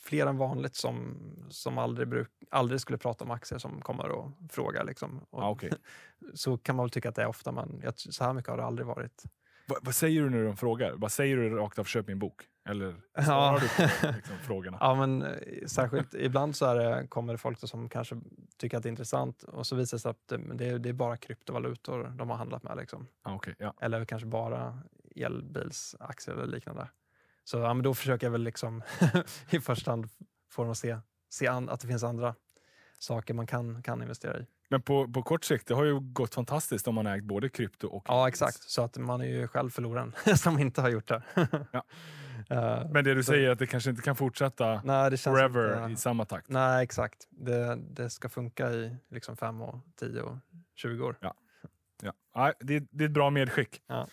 [0.00, 1.16] fler än vanligt som,
[1.50, 4.84] som aldrig, bruk, aldrig skulle prata om aktier som kommer och frågar.
[4.84, 5.18] Liksom.
[5.30, 5.70] Och Ja, okej.
[6.34, 8.56] Så kan man väl tycka att det är ofta, men jag, så här mycket har
[8.56, 9.22] det aldrig varit.
[9.66, 10.92] Vad, vad säger du när de frågar?
[10.96, 12.42] Vad säger du rakt av, köp min bok?
[12.68, 13.22] Eller Ja.
[13.22, 14.78] svarar du på liksom, frågorna?
[14.80, 18.16] Ja, men eh, särskilt ibland så är det, kommer det folk som kanske
[18.58, 20.78] tycker att det är intressant och så visar det sig att det, men det, är,
[20.78, 22.76] det är bara kryptovalutor de har handlat med.
[22.76, 23.06] Liksom.
[23.24, 23.74] Ja, okej, ja.
[23.80, 24.78] Eller kanske bara
[25.16, 26.88] elbilsaktier eller liknande.
[27.44, 28.82] Så ja, men då försöker jag väl liksom
[29.50, 30.08] i första hand
[30.50, 30.98] få dem att se,
[31.30, 32.34] se an, att det finns andra
[32.98, 34.46] saker man kan, kan investera i.
[34.70, 37.88] Men på, på kort sikt, det har ju gått fantastiskt om man ägt både krypto
[37.88, 38.04] och...
[38.08, 38.62] Ja, exakt.
[38.62, 41.22] Så att man är ju själv förloraren som inte har gjort det.
[41.72, 41.82] Ja.
[42.50, 45.80] Eh, Men det du så- säger är att det kanske inte kan fortsätta nej, forever
[45.82, 46.48] inte, i samma takt.
[46.48, 47.26] Nej, exakt.
[47.30, 50.36] Det, det ska funka i liksom fem och tio och
[50.74, 51.16] 20 år.
[51.20, 51.34] Ja.
[52.34, 53.80] Ja, det, det är ett bra medskick.
[53.86, 54.08] Ja.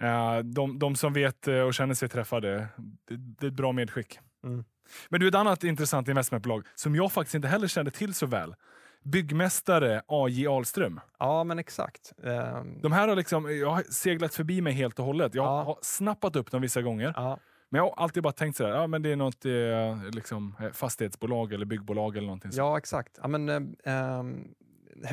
[0.00, 2.68] Eh, De, de som vet eh, och känner sig träffade,
[3.08, 4.18] det, det är ett bra medskick.
[4.44, 4.64] Mm.
[5.08, 8.54] Men du, ett annat intressant investmentbolag som jag faktiskt inte heller kände till så väl.
[9.02, 11.00] Byggmästare AJ Ahlström.
[11.18, 12.12] Ja, men exakt.
[12.24, 15.34] Ehm, De här har liksom, jag har seglat förbi mig helt och hållet.
[15.34, 15.62] Jag Ja.
[15.62, 17.12] har snappat upp dem vissa gånger.
[17.16, 17.38] ja,
[17.74, 20.70] Men jag har alltid bara tänkt sådär, ja men det är något eh, liksom, eh,
[20.70, 22.50] fastighetsbolag eller byggbolag eller någonting.
[22.52, 22.58] sånt.
[22.58, 23.18] ja, exakt.
[23.22, 24.54] Ja, men, eh, ehm,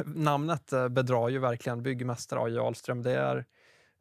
[0.05, 2.59] namnet eh, bedrar ju verkligen byggmästare A.J.
[2.59, 3.01] Ahlström.
[3.03, 3.45] Det är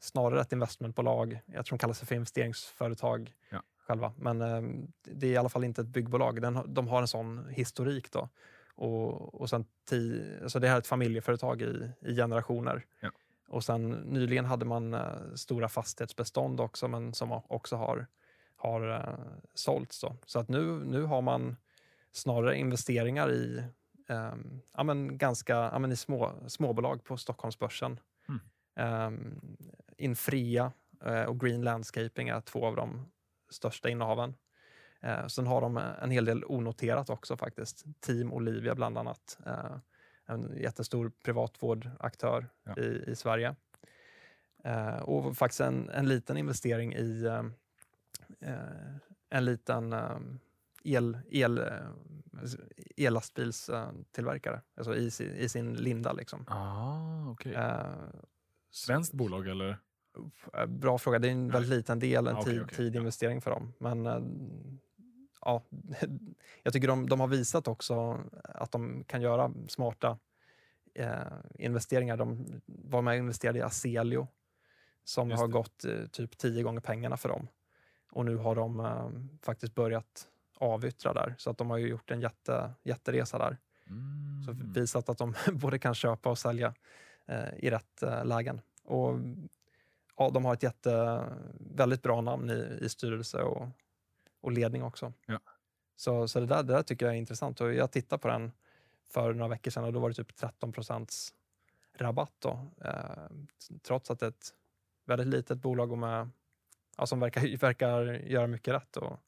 [0.00, 1.40] snarare ett investmentbolag.
[1.46, 3.62] Jag tror de kallar sig för investeringsföretag Ja.
[3.86, 4.12] själva.
[4.16, 6.42] Men ehm, det är i alla fall inte ett byggbolag.
[6.42, 8.12] Den, de har en sån historik.
[8.12, 8.28] då.
[8.74, 12.84] Och, och sen ti, alltså det här är ett familjeföretag i, i generationer.
[13.00, 13.10] Ja.
[13.48, 15.00] Och sen nyligen hade man eh,
[15.34, 18.06] stora fastighetsbestånd också, men som också har,
[18.60, 19.14] har eh,
[19.54, 20.00] sålts.
[20.00, 20.16] Då.
[20.26, 21.56] Så att nu, nu har man
[22.12, 23.64] snarare investeringar i,
[24.08, 28.00] ehm, ja, men ganska, ja, men i små, småbolag på Stockholmsbörsen.
[28.28, 28.40] Mm.
[28.76, 29.40] Ehm,
[29.96, 30.72] Infria
[31.04, 33.10] eh, och Green Landscaping är två av de
[33.50, 34.34] största innehaven.
[35.00, 37.84] Eh, sen har de en hel del onoterat också faktiskt.
[38.00, 39.38] Team Olivia bland annat.
[39.46, 39.76] Eh,
[40.26, 42.82] en jättestor privatvårdaktör Ja.
[42.82, 43.56] i, i Sverige.
[45.02, 47.26] Och faktiskt en, en liten investering i
[49.30, 50.18] en liten eh,
[50.84, 51.64] el, el, eh,
[52.96, 56.12] ellastbilstillverkare, alltså i, sin- i sin linda.
[56.12, 56.44] Liksom.
[56.48, 57.34] Ah.
[57.44, 57.94] Eh,
[58.70, 59.78] Svenskt bolag eller?
[60.54, 61.18] Eh, Bra fråga.
[61.18, 62.76] Det är en väldigt liten del, en Ah, okej, tid, okej.
[62.76, 63.72] tidinvestering för dem.
[63.78, 64.22] Men eh,
[65.40, 65.62] ja,
[66.62, 70.18] jag tycker de, de har visat också att de kan göra smarta
[70.94, 71.20] eh,
[71.58, 72.16] investeringar.
[72.16, 74.28] De var med och investerade i Aselio
[75.04, 75.52] som Just har det.
[75.52, 77.48] gått eh, typ tio gånger pengarna för dem.
[78.10, 79.10] Och nu har de eh,
[79.42, 81.34] faktiskt börjat avyttra där.
[81.38, 83.58] Så att de har ju gjort en jätte, jätteresa där.
[83.86, 84.42] Mm.
[84.42, 86.74] Så visat att de både kan köpa och sälja
[87.26, 88.60] eh, i rätt eh, lägen.
[88.84, 89.18] Och
[90.16, 91.24] ja, de har ett jätte,
[91.58, 93.68] väldigt bra namn i, i styrelse och,
[94.40, 95.12] och ledning också.
[95.26, 95.38] Ja.
[95.96, 97.60] Så, så det, där, det där tycker jag är intressant.
[97.60, 98.52] Och jag tittade på den
[99.10, 101.34] för några veckor sedan och då var det typ 13 procents
[101.94, 102.32] rabatt.
[102.38, 103.26] Då, eh,
[103.82, 104.54] trots att det är ett
[105.04, 106.30] väldigt litet bolag och med,
[107.00, 108.96] ja, som verkar, verkar göra mycket rätt.
[108.96, 109.20] Och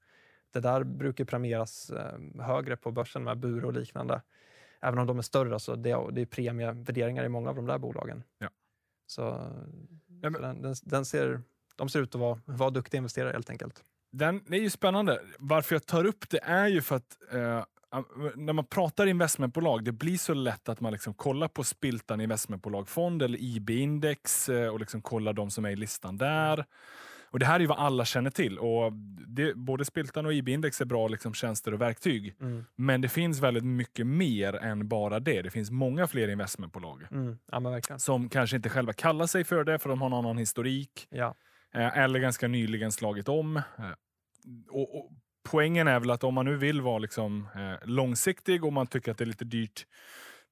[0.52, 4.22] det där brukar premieras eh, högre på börsen med bur och liknande.
[4.80, 7.66] Även om de är större, så det, är- det är premievärderingar i många av de
[7.66, 8.22] där bolagen.
[8.38, 8.48] Ja.
[9.06, 9.22] Så,
[10.22, 11.42] Ja, men- så den, den, den ser,
[11.76, 13.84] de ser ut att vara, vara duktiga investerare helt enkelt.
[14.12, 15.20] Den det är ju spännande.
[15.38, 17.64] Varför jag tar upp det är ju för att eh,
[18.36, 23.22] när man pratar investmentbolag, det blir så lätt att man liksom kollar på Spiltan investmentbolagfond
[23.22, 26.64] eller IB-index eh, och liksom kollar de som är i listan där.
[27.32, 28.58] Och Det här är ju vad alla känner till.
[28.58, 28.92] Och
[29.26, 32.34] det, både Spiltan och IB-index är bra liksom tjänster och verktyg.
[32.76, 35.42] Men det finns väldigt mycket mer än bara det.
[35.42, 37.38] Det finns många fler investmentbolag Mm.
[37.52, 41.06] Ja, som kanske inte själva kallar sig för det, för de har någon annan historik.
[41.10, 41.34] Ja.
[41.74, 43.56] Eh, eller ganska nyligen slagit om.
[43.56, 43.62] Eh,
[44.70, 45.10] Och, och
[45.50, 49.10] poängen är väl att om man nu vill vara liksom, eh, långsiktig och man tycker
[49.12, 49.86] att det är lite dyrt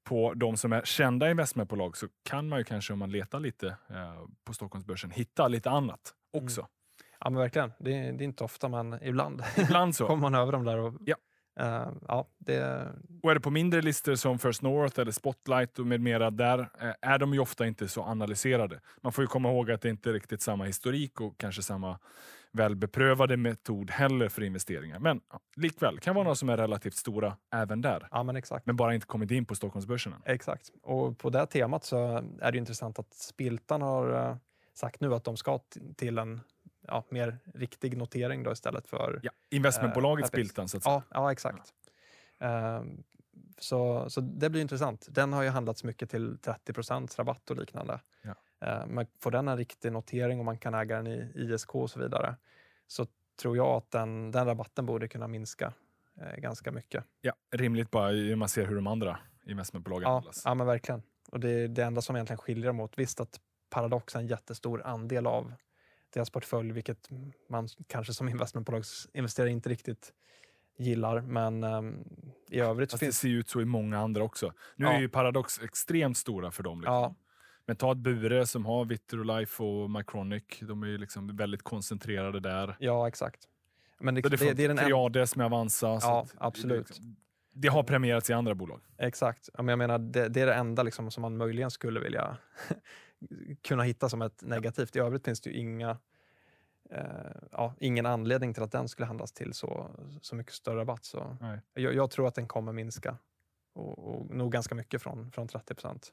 [0.04, 3.66] på de som är kända investmentbolag så kan man ju kanske om man letar lite
[3.68, 4.14] eh,
[4.44, 6.66] på Stockholmsbörsen hitta lite annat också.
[7.20, 7.72] ja, men verkligen.
[7.78, 10.06] Det, är- det är inte ofta, men ibland Ibland så.
[10.06, 10.78] kommer man över dem där.
[10.78, 11.16] Och, Ja.
[11.60, 12.86] eh, ja, det,
[13.22, 16.58] Och är det på mindre listor som First North eller Spotlight och med mera, där
[16.58, 18.80] eh, är de ju ofta inte så analyserade.
[19.02, 21.98] Man får ju komma ihåg att det inte är riktigt samma historik och kanske samma
[22.52, 24.98] väl beprövade metod heller för investeringar.
[24.98, 28.08] Men ja, likväl, kan vara några som är relativt stora även där.
[28.10, 28.66] Ja, men exakt.
[28.66, 30.14] Men bara inte kommit in på Stockholmsbörsen.
[30.24, 30.70] Exakt.
[30.82, 34.36] Och på det temat så är det intressant att Spiltan har eh,
[34.74, 35.60] sagt nu att de ska
[35.96, 36.40] till en
[36.80, 39.20] ja, mer riktig notering då istället för...
[39.22, 40.92] Ja, investmentbolaget Eh, Spiltan, så att säga.
[40.94, 41.74] Ja, ja exakt.
[42.38, 43.02] Ehm,
[43.58, 45.06] så, så det blir intressant.
[45.10, 48.00] Den har ju handlats mycket till 30% rabatt och liknande.
[48.22, 48.34] Ja.
[48.66, 51.90] Eh, men får den en riktig notering och man kan äga den i ISK och
[51.90, 52.36] så vidare
[52.86, 53.06] så
[53.42, 55.72] tror jag att den, den rabatten borde kunna minska
[56.20, 57.04] eh, ganska mycket.
[57.20, 60.42] Ja, rimligt bara när man ser hur de andra investmentbolagen Ja, handlas.
[60.44, 61.02] ja men verkligen.
[61.30, 62.98] Och det är det enda som egentligen skiljer dem åt.
[62.98, 63.40] Visst att
[63.70, 65.52] Paradox en jättestor andel av
[66.14, 67.08] deras portfölj, vilket
[67.48, 70.12] man kanske som investmentbolagsinvesterare inte riktigt
[70.78, 71.20] gillar.
[71.20, 72.04] Men ehm,
[72.50, 74.52] i övrigt Fast det finns ser ju ut så i många andra också.
[74.76, 74.92] Nu Ja.
[74.92, 76.80] är ju Paradox extremt stora för dem.
[76.80, 76.94] Liksom.
[76.94, 77.14] Ja.
[77.66, 80.44] Men ta ett Bure som har Vitrolife och Mycronic.
[80.60, 82.76] De är ju liksom väldigt koncentrerade där.
[82.78, 83.40] Ja, exakt.
[84.00, 85.86] Men det, det, det, det är den en, Triades med Avanza.
[86.02, 86.86] Ja, det- absolut.
[86.86, 87.16] Det, liksom-
[87.52, 88.80] det har premierats i andra bolag.
[88.98, 89.48] Exakt.
[89.58, 92.36] Men jag menar, det, det är det enda liksom som man möjligen skulle vilja
[93.62, 94.96] kunna hitta som ett negativt.
[94.96, 95.98] I övrigt finns det ju inga,
[96.90, 97.04] eh,
[97.52, 99.90] ja, ingen anledning till att den skulle handlas till så,
[100.20, 101.04] så mycket större rabatt.
[101.04, 101.36] Så
[101.74, 103.16] jag, jag tror att den kommer minska
[103.72, 106.12] och, och nog ganska mycket från, från 30 procent.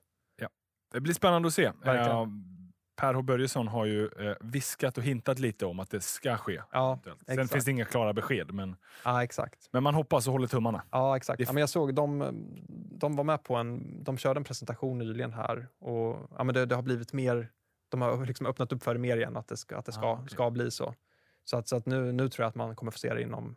[0.91, 1.71] Det blir spännande att se.
[1.83, 2.66] Verkligen.
[2.97, 6.61] Per H Börjesson har ju eh, viskat och hintat lite om att det ska ske.
[6.71, 7.51] Ja, Sen exakt.
[7.51, 9.69] finns det inga klara besked, men, ja, exakt.
[9.71, 10.83] men man hoppas och håller tummarna.
[10.91, 11.39] Ja, exakt.
[11.39, 12.33] Ja, men jag såg de,
[12.91, 16.65] de var med på en, de körde en presentation nyligen här och ja, men det,
[16.65, 17.51] det har blivit mer,
[17.89, 20.05] de har liksom öppnat upp för det mer igen, att det ska, att det ska,
[20.07, 20.29] Ah, okej.
[20.29, 20.95] ska bli så.
[21.43, 23.55] Så, att, så att nu, nu tror jag att man kommer få se det inom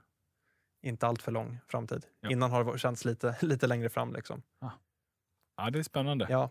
[0.82, 2.06] inte allt för lång framtid.
[2.20, 2.30] Ja.
[2.30, 4.12] Innan har det känts lite, lite längre fram.
[4.12, 4.42] Liksom.
[5.56, 6.26] Ja, det är spännande.
[6.30, 6.50] Ja,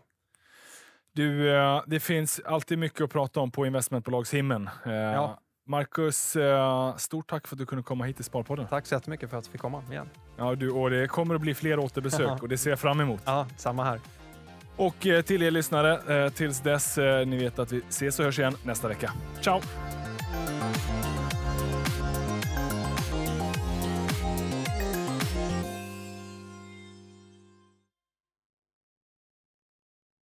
[1.12, 4.70] Du, eh, det finns alltid mycket att prata om på investmentbolagshimlen.
[4.86, 5.38] Eh, Ja.
[5.66, 8.66] Marcus, eh, stort tack för att du kunde komma hit till Sparpodden.
[8.66, 10.08] tack så jättemycket för att jag fick komma igen.
[10.36, 13.20] Ja, du, och det kommer att bli fler återbesök och det ser jag fram emot.
[13.24, 14.00] Ja, samma här.
[14.76, 16.96] Och till er lyssnare, tills dess,
[17.26, 19.12] ni vet att vi ses och hörs igen nästa vecka.
[19.40, 19.60] Ciao!